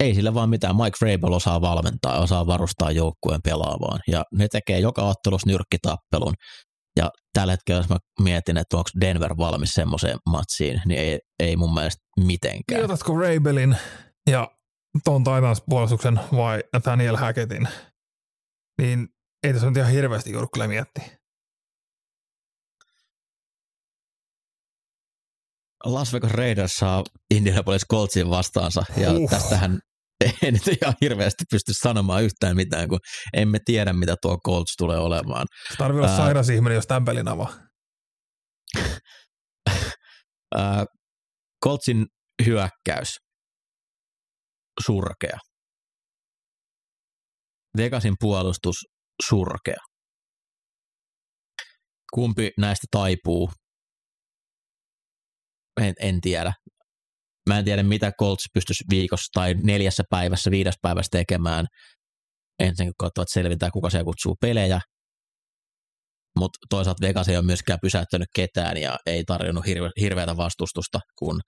[0.00, 0.76] ei sillä vaan mitään.
[0.76, 6.34] Mike Vrabel osaa valmentaa, osaa varustaa joukkueen pelaavaan ja ne tekee joka ottelussa nyrkkitappelun
[7.00, 11.56] ja tällä hetkellä, jos mä mietin, että onko Denver valmis semmoiseen matsiin, niin ei, ei
[11.56, 12.84] mun mielestä mitenkään.
[12.84, 13.76] Otatko Rabelin
[14.30, 14.50] ja
[15.04, 17.68] ton Titans puolustuksen vai Nathaniel Hackettin,
[18.80, 19.08] niin
[19.42, 21.04] ei tässä nyt ihan hirveästi joudu kyllä miettiä.
[25.84, 29.30] Las Vegas Raiders saa Indianapolis Coltsin vastaansa, ja uh.
[29.30, 29.80] tästähän
[30.42, 32.98] ei nyt ihan hirveästi pysty sanomaan yhtään mitään, kun
[33.32, 35.46] emme tiedä, mitä tuo Colts tulee olemaan.
[35.78, 37.52] Tarvii olla sairas ihminen, jos tämän pelin avaa.
[41.64, 42.06] Coltsin
[42.46, 43.16] hyökkäys.
[44.86, 45.38] Surkea.
[47.76, 48.76] Vegasin puolustus.
[49.28, 49.80] Surkea.
[52.14, 53.50] Kumpi näistä taipuu?
[55.80, 56.52] En, en tiedä.
[57.50, 61.66] Mä en tiedä, mitä Colts pystyisi viikossa tai neljässä päivässä, viides päivässä tekemään.
[62.58, 64.80] Ensin kun katsovat selvintää, kuka siellä kutsuu pelejä.
[66.38, 71.40] Mutta toisaalta Vegas ei ole myöskään pysäyttänyt ketään ja ei tarjonnut hirve, hirveätä vastustusta, kun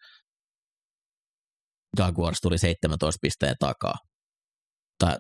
[1.99, 3.95] Jaguars tuli 17 pisteen takaa.
[4.99, 5.17] Tai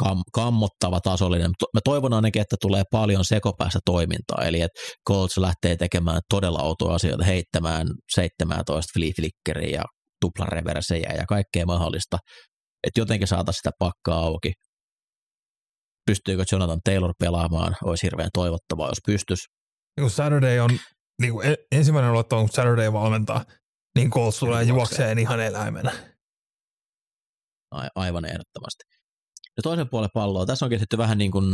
[0.00, 1.50] kam, kammottava tasollinen.
[1.74, 6.94] Mä toivon ainakin, että tulee paljon sekopäästä toimintaa, eli että Colts lähtee tekemään todella outoja
[6.94, 9.84] asioita, heittämään 17 flea flickeriä ja
[10.20, 12.18] tuplareversejä ja kaikkea mahdollista,
[12.86, 14.52] että jotenkin saataisiin sitä pakkaa auki.
[16.06, 19.42] Pystyykö Jonathan Taylor pelaamaan, olisi hirveän toivottavaa, jos pystyisi.
[20.00, 20.70] Niin Saturday on,
[21.20, 23.44] niin kuin ensimmäinen aloittaa, kun Saturday valmentaa,
[23.96, 25.92] niin Colts tulee juokseen ihan eläimenä.
[27.94, 28.99] Aivan ehdottomasti.
[29.60, 31.44] Ja toisen puolen palloa, tässä on kehitetty vähän niin kuin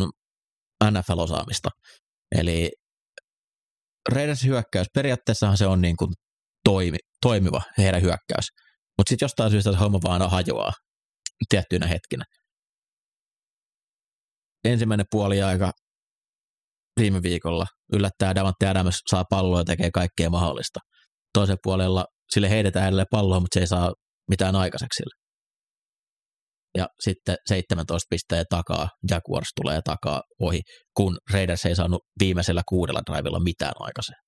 [0.84, 1.70] NFL-osaamista.
[2.36, 2.70] Eli
[4.12, 6.12] Raiders hyökkäys, periaatteessahan se on niin kuin
[6.64, 8.46] toimi, toimiva heidän hyökkäys.
[8.98, 10.72] Mutta sitten jostain syystä se homma vaan hajoaa
[11.48, 12.24] tiettyinä hetkinä.
[14.64, 15.72] Ensimmäinen puoli aika
[17.00, 20.80] viime viikolla yllättää Davante Adams saa palloa ja tekee kaikkea mahdollista.
[21.32, 23.94] Toisen puolella sille heitetään edelleen palloa, mutta se ei saa
[24.30, 25.26] mitään aikaiseksi sille
[26.77, 30.61] ja sitten 17 pisteen takaa Jaguars tulee takaa ohi,
[30.97, 34.18] kun Raiders ei saanut viimeisellä kuudella drivilla mitään aikaiseen.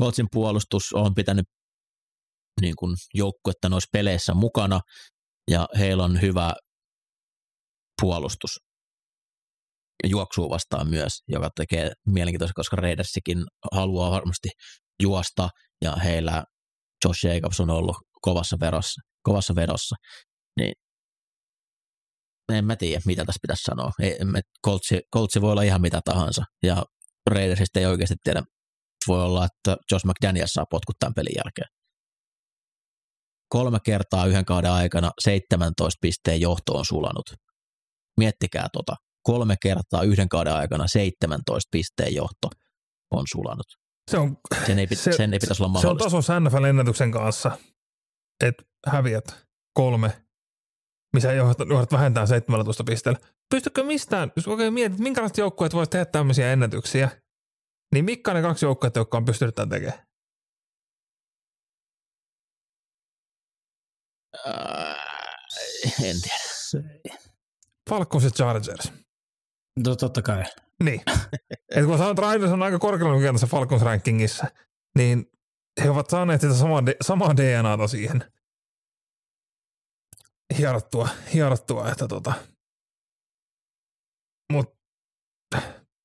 [0.00, 1.46] Coltsin puolustus on pitänyt
[2.60, 4.80] niin kuin joukkuetta noissa peleissä mukana
[5.50, 6.54] ja heillä on hyvä
[8.02, 8.50] puolustus.
[10.06, 14.48] Juoksuu vastaan myös, joka tekee mielenkiintoista, koska Raidersikin haluaa varmasti
[15.02, 15.48] juosta
[15.84, 16.44] ja heillä
[17.04, 19.96] Josh Jacobs on ollut kovassa verossa, kovassa vedossa
[20.58, 20.72] niin
[22.52, 23.90] en mä tiedä, mitä tässä pitäisi sanoa.
[24.66, 26.84] Coltsi, Coltsi voi olla ihan mitä tahansa, ja
[27.30, 28.42] Raidersista ei oikeasti tiedä.
[29.08, 31.68] Voi olla, että Josh McDaniels saa potkut tämän pelin jälkeen.
[33.48, 37.26] Kolme kertaa yhden kauden aikana 17 pisteen johto on sulanut.
[38.16, 38.96] Miettikää tota.
[39.22, 42.48] Kolme kertaa yhden kauden aikana 17 pisteen johto
[43.10, 43.66] on sulanut.
[44.10, 44.36] Se on,
[44.66, 46.10] sen, ei, se, sen ei pitäisi olla mahdollista.
[46.10, 47.58] Se on taso NFL-ennätyksen kanssa,
[48.44, 50.27] että häviät kolme
[51.12, 53.20] missä johdat, johdat vähentää 17 pisteellä.
[53.50, 57.10] Pystykö mistään, jos oikein mietit, minkälaiset joukkueet voisi tehdä tämmöisiä ennätyksiä,
[57.94, 60.06] niin mitkä ne kaksi joukkuetta, jotka on pystynyt tämän tekemään?
[64.46, 64.96] Äh,
[66.02, 66.88] en tiedä.
[67.90, 68.92] Falcons ja Chargers.
[69.86, 70.44] No totta kai.
[70.82, 71.00] Niin.
[71.76, 74.46] Et kun sanoit, että on aika korkealla lukijana tässä Falcons rankingissa,
[74.98, 75.30] niin
[75.84, 78.24] he ovat saaneet sitä samaa, samaa DNAta siihen–
[80.58, 82.32] hierottua, hierottua että tota.
[84.52, 84.66] Mut,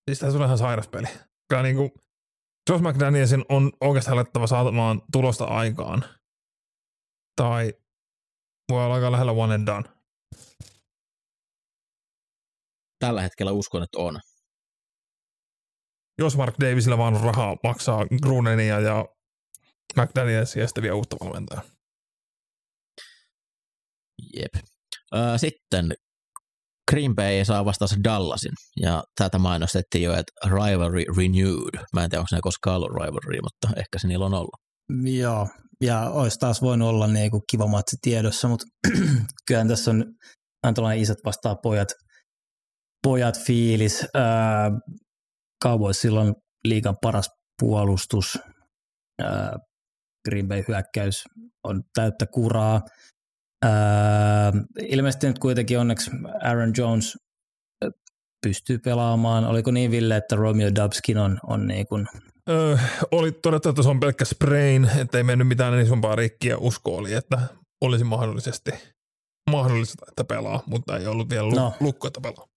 [0.06, 1.08] siis tässä on ihan sairas peli.
[1.50, 1.92] Kyllä niin kuin,
[2.70, 6.04] Josh McDanielsin on oikeastaan alettava saatamaan tulosta aikaan.
[7.42, 7.74] Tai
[8.72, 9.84] voi olla aika lähellä one and done.
[13.00, 14.20] Tällä hetkellä uskon, että on.
[16.20, 19.06] Jos Mark Davisilla vaan on rahaa maksaa Grunenia ja
[19.98, 21.73] McDanielsia ja sitten vielä uutta valmentajaa.
[24.36, 24.66] Jep.
[25.38, 25.94] Sitten
[26.92, 28.52] Green Bay saa vastaansa Dallasin,
[28.82, 31.86] ja tätä mainostettiin jo, että Rivalry Renewed.
[31.94, 34.56] Mä en tiedä, onko ne koskaan ollut Rivalry, mutta ehkä se niillä on ollut.
[35.20, 35.48] Joo,
[35.82, 38.66] ja olisi taas voinut olla niin kuin kiva matsi tiedossa, mutta
[39.48, 40.06] kyllähän tässä on
[40.64, 41.90] aina tällainen isät vastaa pojat,
[43.04, 44.06] pojat fiilis.
[45.64, 48.40] Cowboys silloin liigan paras puolustus.
[49.22, 49.58] Ää,
[50.30, 51.24] Green Bay hyökkäys
[51.64, 52.82] on täyttä kuraa.
[53.64, 56.12] Öö, ilmeisesti nyt kuitenkin onneksi
[56.44, 57.18] Aaron Jones
[58.44, 59.46] pystyy pelaamaan.
[59.46, 62.08] Oliko niin, Ville, että Romeo Dubskin on, on niin kuin...
[62.50, 62.78] Öö,
[63.12, 66.58] oli todettu, että se on pelkkä sprain, että ei mennyt mitään isompaa rikkiä.
[66.58, 67.40] Usko oli, että
[67.82, 68.72] olisi mahdollisesti
[69.52, 71.74] mahdollista, että pelaa, mutta ei ollut vielä no.
[71.80, 72.48] lukko, että pelaa.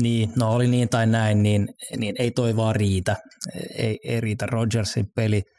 [0.00, 3.16] Niin, no oli niin tai näin, niin, niin ei toi vaan riitä.
[3.78, 5.42] Ei, ei riitä Rodgersin peli–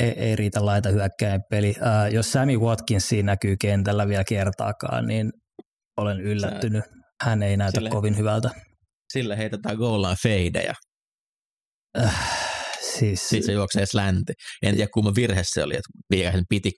[0.00, 1.70] ei, ei riitä laita hyökkäin peli.
[1.70, 5.32] Uh, jos Sammy Watkins näkyy kentällä vielä kertaakaan, niin
[5.96, 6.84] olen yllättynyt.
[7.22, 8.50] Hän ei näytä sille, kovin hyvältä.
[9.12, 10.74] Sille heitetään goal line feidejä.
[11.98, 12.10] Uh,
[12.80, 13.28] siis...
[13.28, 14.32] Sitten se juoksee slänti.
[14.62, 16.72] En tiedä, kumman virhe se oli, että piti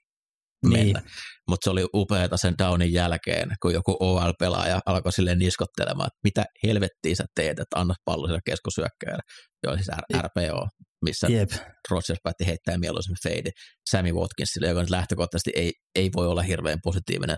[0.63, 0.85] niin.
[0.85, 1.01] mennä.
[1.49, 6.45] Mutta se oli upeata sen downin jälkeen, kun joku OL-pelaaja alkoi silleen niskottelemaan, että mitä
[6.63, 9.23] helvettiä sä teet, että anna pallo sille keskusyökkäjälle.
[9.63, 9.87] Joo, siis
[10.21, 10.67] RPO
[11.03, 11.51] missä Jep.
[11.91, 13.51] Rodgers päätti heittää mieluisemmin fade
[13.89, 17.37] Sammy Watkinsille, joka nyt lähtökohtaisesti ei, ei voi olla hirveän positiivinen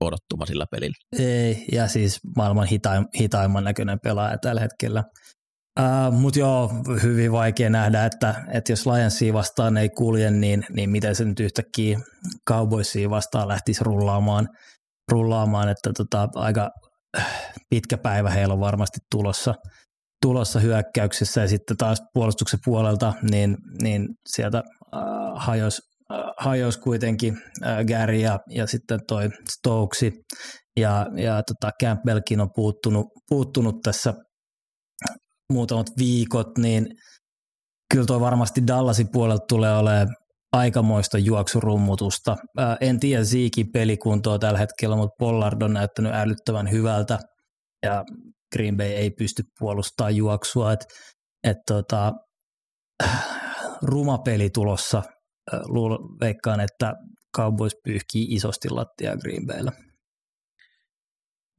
[0.00, 0.96] odottuma sillä pelillä.
[1.18, 5.04] Ei, ja siis maailman hitaim, hitaimman näköinen pelaaja tällä hetkellä.
[5.80, 6.70] Uh, Mutta joo,
[7.02, 11.40] hyvin vaikea nähdä, että, että jos Lionsia vastaan ei kulje, niin, niin miten se nyt
[11.40, 12.00] yhtäkkiä
[12.50, 14.48] Cowboysia vastaan lähtisi rullaamaan,
[15.12, 16.70] rullaamaan että tota, aika
[17.70, 19.54] pitkä päivä heillä on varmasti tulossa,
[20.22, 21.40] tulossa hyökkäyksessä.
[21.40, 25.02] Ja sitten taas puolustuksen puolelta, niin, niin sieltä äh,
[25.34, 25.82] hajosi
[26.38, 30.12] hajos kuitenkin äh, Gary ja, ja sitten toi Stokesi.
[30.76, 34.14] Ja, ja tota Campbellkin on puuttunut, puuttunut tässä
[35.52, 36.86] muutamat viikot, niin
[37.92, 40.16] kyllä tuo varmasti Dallasin puolelta tulee olemaan
[40.52, 42.36] aikamoista juoksurummutusta.
[42.80, 47.18] En tiedä Ziikin pelikuntoa tällä hetkellä, mutta Pollard on näyttänyt älyttävän hyvältä
[47.82, 48.04] ja
[48.56, 50.72] Green Bay ei pysty puolustamaan juoksua.
[50.72, 50.86] Et,
[51.44, 52.12] et tota,
[53.82, 55.02] ruma peli tulossa.
[55.64, 56.94] Luulen, veikkaan, että
[57.36, 59.72] Cowboys pyyhkii isosti lattia Green Bayllä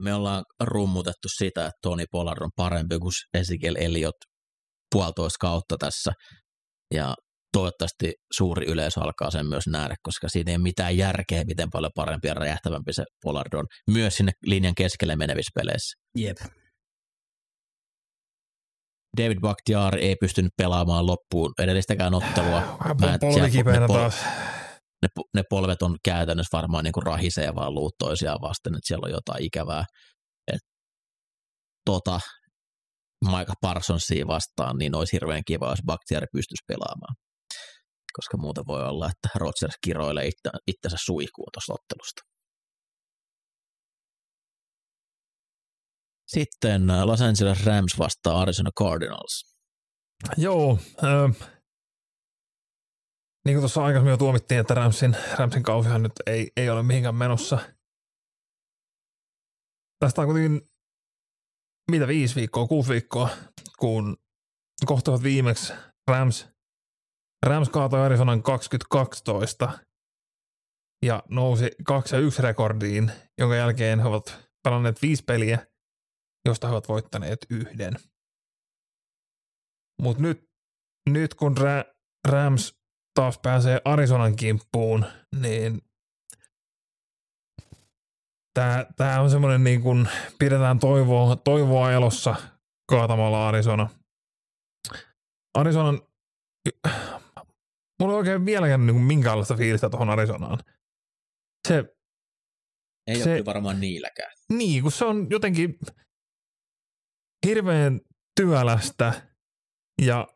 [0.04, 4.16] me ollaan rummutettu sitä, että Toni Pollard on parempi kuin Ezekiel Elliot
[4.92, 6.12] puolitoista kautta tässä.
[6.94, 7.16] Ja
[7.54, 11.92] toivottavasti suuri yleisö alkaa sen myös nähdä, koska siinä ei ole mitään järkeä, miten paljon
[11.96, 13.66] parempi ja räjähtävämpi se Pollard on.
[13.92, 15.98] Myös sinne linjan keskelle menevissä peleissä.
[16.18, 16.38] Jep.
[19.18, 22.78] David Bakhtiar ei pystynyt pelaamaan loppuun edellistäkään ottelua.
[23.22, 24.16] Polvikipeänä taas
[25.02, 29.06] ne, ne polvet on käytännössä varmaan niin kuin rahisee vaan luut toisiaan vasten, että siellä
[29.06, 29.86] on jotain ikävää.
[30.54, 30.62] Et,
[31.86, 32.20] tota,
[33.26, 37.16] Mike Parsonsia vastaan, niin olisi hirveän kiva, jos Bakhtiari pystyisi pelaamaan.
[38.14, 42.22] Koska muuten voi olla, että Rodgers kiroilee itse, itsensä suihkuun tuosta ottelusta.
[46.28, 49.44] Sitten äh, Los Angeles Rams vastaa Arizona Cardinals.
[50.38, 51.57] Joo, äh,
[53.48, 57.16] niin kuin tuossa aikaisemmin jo tuomittiin, että Ramsin, Ramsin kausihan nyt ei, ei ole mihinkään
[57.16, 57.60] menossa.
[60.00, 60.70] Tästä on kuitenkin
[61.92, 63.30] mitä viisi viikkoa, kuusi viikkoa,
[63.80, 64.18] kun
[64.86, 65.74] kohtavat viimeksi
[66.08, 66.48] Rams,
[67.46, 69.80] Rams kaatoi Arizonan 2012
[71.06, 75.68] ja nousi 2 ja 1 rekordiin, jonka jälkeen he ovat pelanneet viisi peliä,
[76.48, 77.94] josta he ovat voittaneet yhden.
[80.02, 80.50] Mutta nyt,
[81.10, 81.56] nyt kun
[82.28, 82.77] Rams
[83.18, 85.06] taas pääsee Arizonan kimppuun,
[85.42, 85.82] niin
[88.54, 90.10] tämä, tämä on semmoinen niin kuin
[90.40, 92.36] pidetään toivoa, toivoa elossa
[92.90, 93.90] kaatamalla Arizona.
[95.58, 96.02] Arizonan,
[98.00, 100.60] mulla ei oikein vieläkään niin kuin minkäänlaista fiilistä tuohon Arizonaan.
[101.68, 101.96] Se,
[103.08, 104.32] ei se, ole varmaan niilläkään.
[104.50, 105.80] Niin, kun se on jotenkin
[107.46, 108.02] hirveän
[108.36, 109.22] työlästä
[110.02, 110.28] ja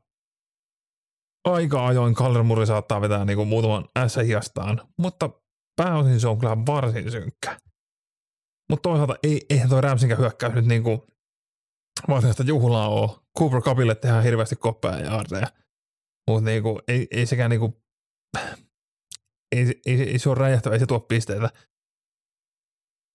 [1.46, 5.30] aika ajoin Kaller Murri saattaa vetää niinku muutaman S-hiastaan, mutta
[5.82, 7.58] pääosin se on kyllä varsin synkkä.
[8.70, 11.08] Mutta toisaalta ei, eihän toi Ramsinkään hyökkäys nyt niinku
[12.08, 13.10] varsinaista juhlaa ole.
[13.40, 15.48] Cooper Cupille tehdään hirveästi koppeja ja arteja.
[16.30, 17.84] Mutta niinku, ei, ei sekään niinku,
[19.56, 21.50] ei, ei, ei, se ole räjähtävä, ei se tuo pisteitä.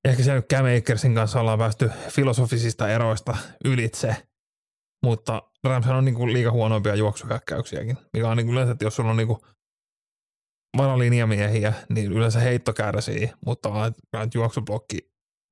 [0.08, 4.28] Ehkä siellä nyt Cam Akersin kanssa ollaan päästy filosofisista eroista ylitse,
[5.06, 9.16] mutta Ramshan on niinku liiga huonoimpia juoksuhyökkäyksiäkin, mikä on niinku yleensä, että jos sulla on
[9.16, 9.46] niinku
[10.76, 14.98] varalinjamiehiä, niin yleensä heitto kärsii, mutta että juoksublokki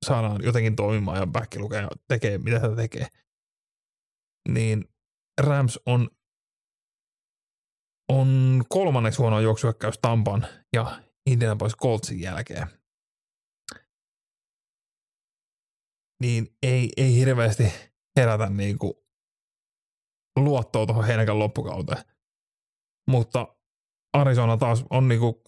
[0.07, 3.07] saadaan jotenkin toimimaan ja back lukee tekee, mitä se tekee.
[4.49, 4.85] Niin
[5.41, 6.09] Rams on,
[8.13, 11.01] on kolmanneksi huono juoksuhyökkäys Tampan ja
[11.31, 12.67] Indianapolis Coltsin jälkeen.
[16.23, 17.73] Niin ei, ei hirveästi
[18.17, 19.04] herätä niinku
[20.37, 22.05] luottoa tuohon heinäkään loppukauteen.
[23.11, 23.57] Mutta
[24.13, 25.43] Arizona taas on niinku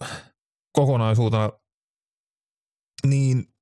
[0.73, 1.51] kokonaisuutena
[3.07, 3.53] niin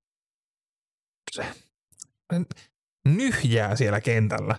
[3.08, 4.56] nyhjää siellä kentällä.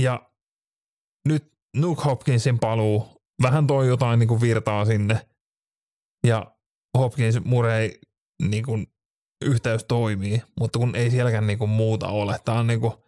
[0.00, 0.32] Ja
[1.28, 5.26] nyt Nuke Hopkinsin paluu vähän toi jotain niinku virtaa sinne.
[6.26, 6.56] Ja
[6.98, 7.90] Hopkins Murray
[8.42, 8.72] niinku
[9.44, 12.38] yhteys toimii, mutta kun ei sielläkään niinku muuta ole.
[12.44, 13.04] Tää on niinku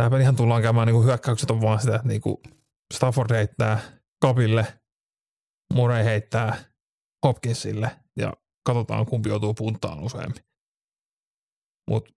[0.00, 2.36] tämä pelihän tullaan käymään niin kuin hyökkäykset on vaan sitä, että niin kuin
[2.94, 3.80] Stafford heittää
[4.22, 4.80] Kapille,
[5.74, 6.64] Murray heittää
[7.26, 8.32] Hopkinsille ja
[8.66, 10.44] katsotaan kumpi joutuu puntaan useammin.
[11.90, 12.12] Mutta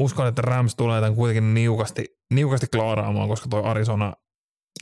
[0.00, 2.04] uskon, että Rams tulee tämän kuitenkin niukasti,
[2.34, 4.12] niukasti klaaraamaan, koska toi Arizona,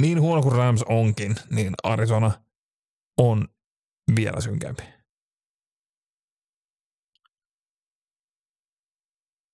[0.00, 2.30] niin huono kuin Rams onkin, niin Arizona
[3.20, 3.48] on
[4.16, 4.82] vielä synkempi.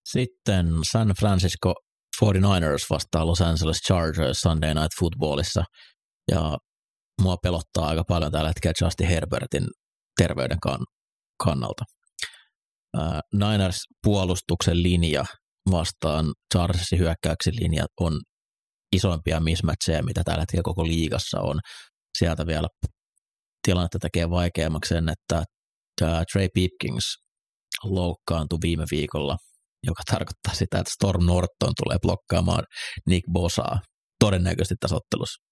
[0.09, 1.86] Sitten San Francisco
[2.25, 5.65] 49ers vastaa Los Angeles Chargers Sunday Night Footballissa.
[6.31, 6.59] Ja
[7.23, 9.67] mua pelottaa aika paljon tällä hetkellä Justin Herbertin
[10.21, 10.85] terveyden kann-
[11.45, 11.85] kannalta.
[12.99, 15.25] Äh, Niners puolustuksen linja
[15.71, 18.21] vastaan Chargersin hyökkäyksen linja on
[18.93, 21.61] isoimpia mismatcheja, mitä tällä hetkellä koko liigassa on.
[22.19, 22.69] Sieltä vielä
[23.67, 25.45] tilannetta tekee vaikeammaksi sen, että
[26.33, 27.15] Trey Pipkins
[27.85, 29.37] loukkaantui viime viikolla,
[29.87, 32.65] joka tarkoittaa sitä, että Storm Norton tulee blokkaamaan
[33.07, 33.81] Nick Bosaa
[34.21, 35.43] todennäköisesti tässä ottelussa.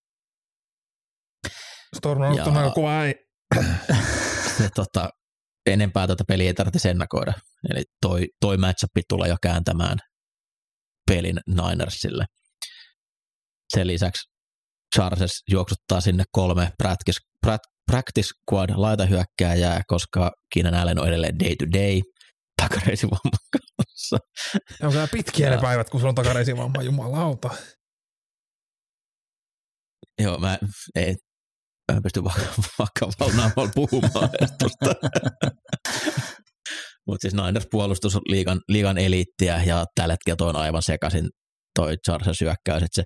[1.96, 3.14] Storm Norton on kova äi.
[4.58, 5.08] se, tota,
[5.66, 7.32] enempää tätä peliä ei tarvitse ennakoida.
[7.70, 9.98] Eli toi, toi matchup tulee jo kääntämään
[11.10, 12.24] pelin Ninersille.
[13.74, 14.34] Sen lisäksi
[14.96, 17.20] Chargers juoksuttaa sinne kolme practice,
[17.90, 22.00] practice squad laitahyökkääjää, koska Keenan Allen on edelleen day to day
[22.62, 23.38] takareisivamman
[23.94, 24.18] kanssa.
[24.82, 27.50] On kyllä pitkiä ne päivät, kun sulla on takareisivamma, jumalauta.
[30.22, 30.58] Joo, mä
[30.94, 31.14] ei,
[31.92, 32.24] mä pysty
[32.78, 34.94] vakavalla puhumaan tuosta.
[37.06, 41.28] Mutta siis Niners puolustus on liigan, liigan eliittiä ja tällä hetkellä toi on aivan sekaisin
[41.74, 43.02] toi Chargers hyökkäys, että se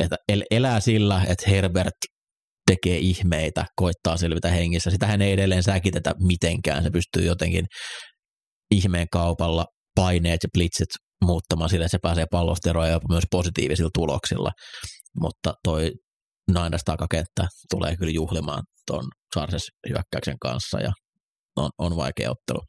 [0.00, 0.16] että
[0.50, 1.94] elää sillä, että Herbert
[2.66, 4.90] tekee ihmeitä, koittaa selvitä hengissä.
[4.90, 6.82] Sitähän ei edelleen säkitetä mitenkään.
[6.82, 7.66] Se pystyy jotenkin
[8.70, 9.66] ihmeen kaupalla
[9.96, 10.88] paineet ja blitzit
[11.24, 14.50] muuttamaan sille, että se pääsee pallosta eroon jopa myös positiivisilla tuloksilla.
[15.20, 15.92] Mutta toi
[16.54, 20.92] Niners takakenttä tulee kyllä juhlimaan tuon Chargers hyökkäyksen kanssa ja
[21.56, 22.60] on, on vaikea ottelu.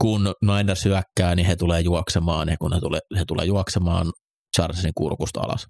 [0.00, 4.12] Kun Niners hyökkää, niin he tulee juoksemaan ja kun he tulee, he tulee juoksemaan
[4.56, 5.66] Chargersin kurkusta alas.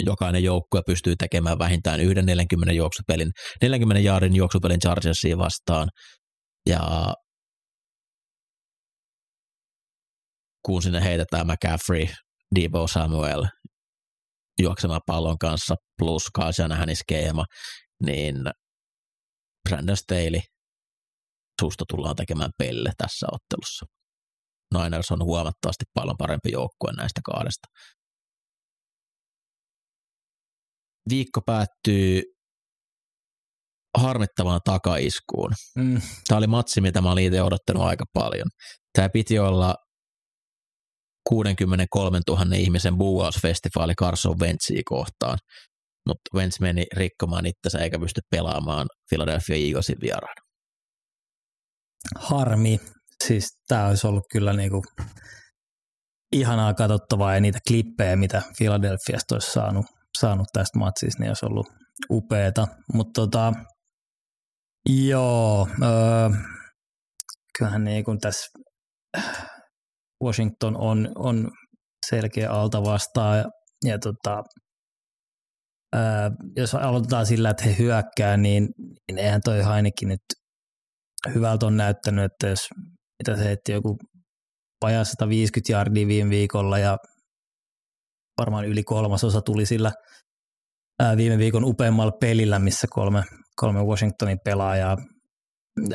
[0.00, 3.30] Jokainen joukkue pystyy tekemään vähintään yhden 40 juoksupelin,
[3.62, 5.88] 40 jaarin juoksupelin Chargersiin vastaan
[6.68, 7.12] ja
[10.66, 12.06] kun sinne heitetään McCaffrey,
[12.54, 13.44] Debo Samuel
[14.60, 17.44] juoksemaan pallon kanssa plus Kajanahanin skeema,
[18.06, 18.36] niin
[19.68, 20.40] Brandon Staley
[21.60, 23.86] susta tullaan tekemään pelle tässä ottelussa.
[24.74, 27.68] Niners on huomattavasti paljon parempi joukkue näistä kahdesta.
[31.10, 32.22] Viikko päättyy
[33.98, 35.52] harmittavaan takaiskuun.
[35.76, 36.00] Mm.
[36.28, 38.46] Tämä oli matsi, mitä mä olin itse odottanut aika paljon.
[38.92, 39.74] Tämä piti olla
[41.28, 45.38] 63 000 ihmisen buuausfestivaali Carson Wentzia kohtaan,
[46.08, 50.42] mutta Wentz meni rikkomaan itsensä eikä pysty pelaamaan Philadelphia Eaglesin vieraana.
[52.16, 52.80] Harmi.
[53.24, 54.82] Siis tämä olisi ollut kyllä niinku
[56.32, 59.86] ihanaa katsottavaa ja niitä klippejä, mitä Philadelphiasta olisi saanut,
[60.18, 61.66] saanut tästä matsista, niin olisi ollut
[62.10, 62.68] upeeta.
[62.94, 63.52] Mutta tota,
[65.08, 66.30] joo, öö,
[67.58, 68.50] kyllähän niin kuin tässä
[70.24, 71.50] Washington on, on
[72.10, 73.44] selkeä alta vastaan ja,
[73.84, 74.42] ja tota,
[75.94, 78.68] ää, jos aloitetaan sillä, että he hyökkää, niin,
[79.08, 80.20] niin eihän toi ainakin nyt
[81.34, 82.68] hyvältä on näyttänyt, että jos
[83.18, 83.96] mitä se heitti joku
[84.84, 86.98] vajaa 150 jardia viime viikolla ja
[88.40, 89.92] varmaan yli kolmasosa tuli sillä
[91.02, 93.22] ää, viime viikon upeimmalla pelillä, missä kolme,
[93.56, 94.96] kolme Washingtonin pelaajaa,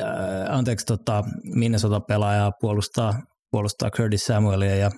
[0.02, 1.24] ää, anteeksi, tota,
[1.54, 3.14] Minnesota pelaajaa puolustaa
[3.50, 4.90] puolustaa Curtis Samuelia ja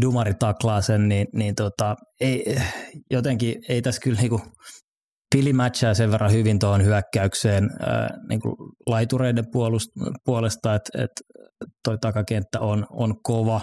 [0.00, 2.56] Dumari taklaa sen, niin, niin tota, ei,
[3.10, 4.40] jotenkin ei tässä kyllä niinku,
[5.34, 9.88] Fili matchaa sen verran hyvin tuohon hyökkäykseen ää, niinku laitureiden puolust,
[10.24, 11.10] puolesta, että et
[11.84, 13.60] toi takakenttä on, on kova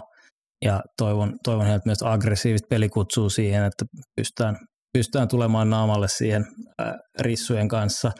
[0.65, 3.85] ja toivon, toivon heiltä myös aggressiivista pelikutsua siihen, että
[4.15, 4.55] pystytään,
[4.93, 6.45] pystytään tulemaan naamalle siihen
[6.79, 8.11] ää, rissujen kanssa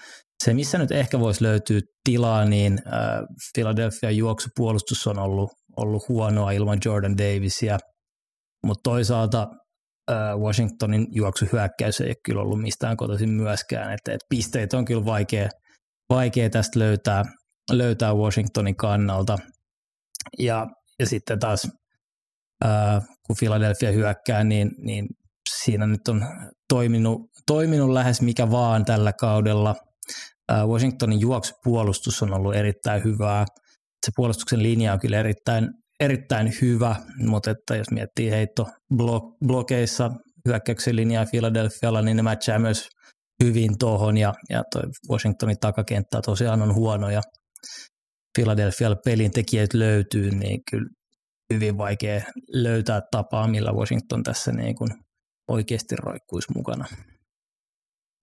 [0.43, 3.23] se, missä nyt ehkä voisi löytyä tilaa, niin äh,
[3.53, 7.77] Philadelphia juoksupuolustus on ollut, ollut huonoa ilman Jordan Davisia,
[8.65, 9.47] mutta toisaalta
[10.11, 15.05] äh, Washingtonin juoksuhyökkäys ei ole kyllä ollut mistään kotoisin myöskään, että et pisteitä on kyllä
[15.05, 15.49] vaikea,
[16.09, 17.23] vaikea tästä löytää,
[17.72, 19.38] löytää Washingtonin kannalta.
[20.39, 20.68] Ja,
[20.99, 21.68] ja sitten taas
[22.65, 25.07] äh, kun Philadelphia hyökkää, niin, niin
[25.59, 26.26] siinä nyt on
[26.69, 29.76] toiminut, toiminut lähes mikä vaan tällä kaudella–
[30.68, 33.45] Washingtonin juoksupuolustus on ollut erittäin hyvää.
[34.05, 35.68] Se puolustuksen linja on kyllä erittäin,
[35.99, 36.95] erittäin hyvä,
[37.27, 38.68] mutta että jos miettii heitto
[39.45, 40.11] blokeissa
[40.47, 42.89] hyökkäyksen linjaa Philadelphialla, niin ne matchaa myös
[43.43, 47.22] hyvin tuohon ja, ja toi Washingtonin takakenttä tosiaan on huono ja
[48.38, 50.89] Philadelphialla pelin tekijät löytyy, niin kyllä
[51.53, 52.22] hyvin vaikea
[52.53, 54.89] löytää tapaa, millä Washington tässä niin kuin
[55.47, 56.85] oikeasti roikkuisi mukana.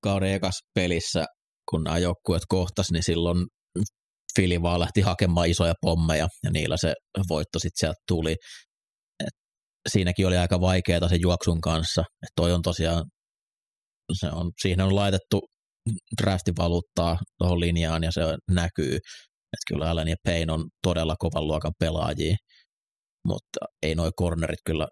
[0.03, 1.25] Kauden ekas pelissä
[1.71, 3.47] kun nämä joukkueet kohtasivat, niin silloin
[4.37, 6.95] Fili vaan lähti hakemaan isoja pommeja ja niillä se
[7.29, 8.37] voitto sitten sieltä tuli.
[9.21, 9.35] Et
[9.89, 12.01] siinäkin oli aika vaikeaa sen juoksun kanssa.
[12.01, 13.05] Et toi on tosiaan,
[14.13, 15.41] se on, siihen on laitettu
[16.23, 18.21] draftivaluuttaa tuohon linjaan ja se
[18.51, 18.97] näkyy.
[19.53, 22.37] Että kyllä Allen ja Payne on todella kovan luokan pelaajia,
[23.29, 24.89] mutta ei noi cornerit kyllä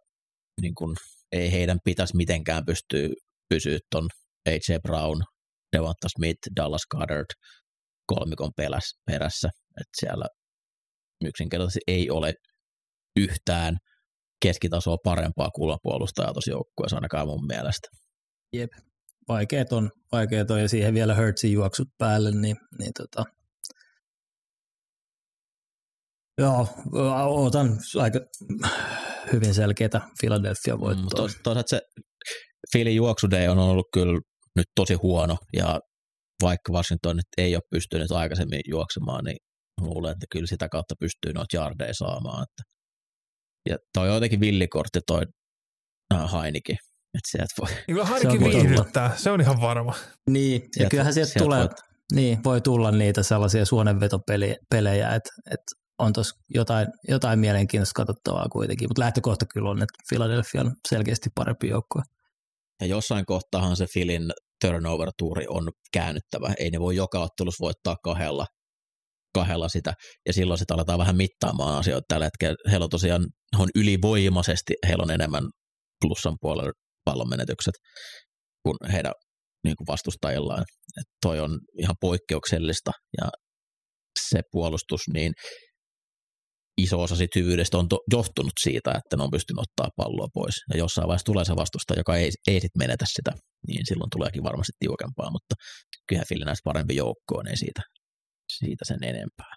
[0.61, 0.97] niin kuin
[1.33, 3.09] ei heidän pitäisi mitenkään pystyä
[3.49, 4.09] pysyä ton
[4.49, 5.23] AJ Brown,
[5.73, 7.31] Devonta Smith, Dallas Goddard
[8.07, 9.49] kolmikon peläs, perässä.
[9.81, 10.27] että siellä
[11.25, 12.35] yksinkertaisesti ei ole
[13.17, 13.77] yhtään
[14.43, 17.89] keskitasoa parempaa kulmapuolustajaa tuossa joukkueessa ainakaan mun mielestä.
[18.53, 18.71] Jep.
[19.29, 23.25] Vaikeet on, vaikeet on ja siihen vielä Hurtsin juoksut päälle, niin, niin tota,
[26.39, 26.69] Joo,
[27.29, 27.69] otan
[28.01, 28.21] aika
[29.33, 31.27] hyvin selkeitä Philadelphia voittoa.
[31.27, 31.81] Mm, toisaalta se
[32.73, 34.21] Philly juoksudei on ollut kyllä
[34.57, 35.81] nyt tosi huono ja
[36.43, 39.37] vaikka Washington nyt ei ole pystynyt aikaisemmin juoksemaan, niin
[39.81, 42.43] luulen, että kyllä sitä kautta pystyy noita jardeja saamaan.
[42.43, 42.63] Että.
[43.69, 45.23] Ja toi on jotenkin villikortti toi
[46.15, 46.77] äh, Hainikin.
[47.15, 47.83] Että sieltä voi.
[47.87, 49.95] Kyllä Hainikin viihdyttää, se on ihan varma.
[50.31, 51.73] Niin, ja sieltä, kyllähän sieltä, sieltä tulee, voit...
[52.13, 58.89] niin, voi tulla niitä sellaisia suonenvetopelejä, että, että on tuossa jotain, jotain mielenkiintoista katsottavaa kuitenkin,
[58.89, 62.03] mutta lähtökohta kyllä on, että Philadelphia on selkeästi parempi joukkue.
[62.81, 64.33] Ja jossain kohtaahan se Filin
[64.65, 66.55] turnover-tuuri on käännyttävä.
[66.59, 68.47] Ei ne voi joka ottelussa voittaa kahdella,
[69.35, 69.93] kahdella sitä,
[70.27, 72.71] ja silloin sitä aletaan vähän mittaamaan asioita tällä hetkellä.
[72.71, 73.27] Heillä on tosiaan
[73.59, 75.45] on ylivoimaisesti, heillä on enemmän
[76.05, 76.73] plussan puolella
[77.05, 77.75] pallonmenetykset
[78.63, 79.13] kuin heidän
[79.65, 80.65] niin kuin vastustajillaan.
[81.01, 83.29] Et toi on ihan poikkeuksellista, ja
[84.21, 85.33] se puolustus, niin
[86.77, 90.55] iso osa siitä hyvyydestä on to, johtunut siitä, että ne on pystynyt ottaa palloa pois.
[90.73, 93.33] Ja jossain vaiheessa tulee se vastusta, joka ei, ei sit menetä sitä,
[93.67, 95.55] niin silloin tuleekin varmasti tiukempaa, mutta
[96.09, 97.83] kyllä Fili näistä parempi joukkoon, ei siitä,
[98.59, 99.53] siitä sen enempää.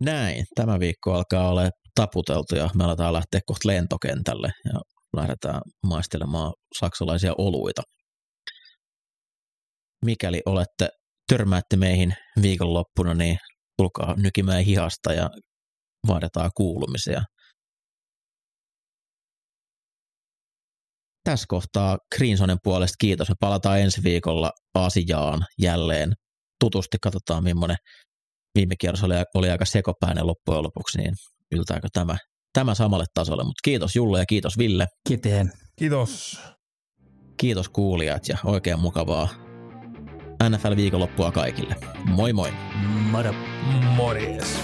[0.00, 4.80] Näin, tämä viikko alkaa olla taputeltu ja me aletaan lähteä kohta lentokentälle ja
[5.16, 7.82] lähdetään maistelemaan saksalaisia oluita.
[10.04, 10.88] Mikäli olette
[11.28, 13.38] törmäätte meihin viikonloppuna, niin
[13.80, 15.30] tulkaa nykimään hihasta ja
[16.06, 17.22] vaaditaan kuulumisia.
[21.24, 23.28] Tässä kohtaa Greensonen puolesta kiitos.
[23.28, 26.12] Me palataan ensi viikolla asiaan jälleen.
[26.60, 27.76] Tutusti katsotaan, millainen
[28.54, 31.14] viime kierros oli, oli aika sekopäinen loppujen lopuksi, niin
[31.52, 32.16] yltääkö tämä,
[32.52, 33.44] tämä samalle tasolle.
[33.44, 34.86] Mutta kiitos Julle ja kiitos Ville.
[35.08, 35.52] Kiiteen.
[35.78, 36.40] Kiitos.
[37.36, 39.49] Kiitos kuulijat ja oikein mukavaa
[40.48, 41.74] NFL-viikonloppua kaikille.
[42.04, 42.52] Moi moi!
[43.10, 43.34] Moro!
[43.96, 44.60] Morjes!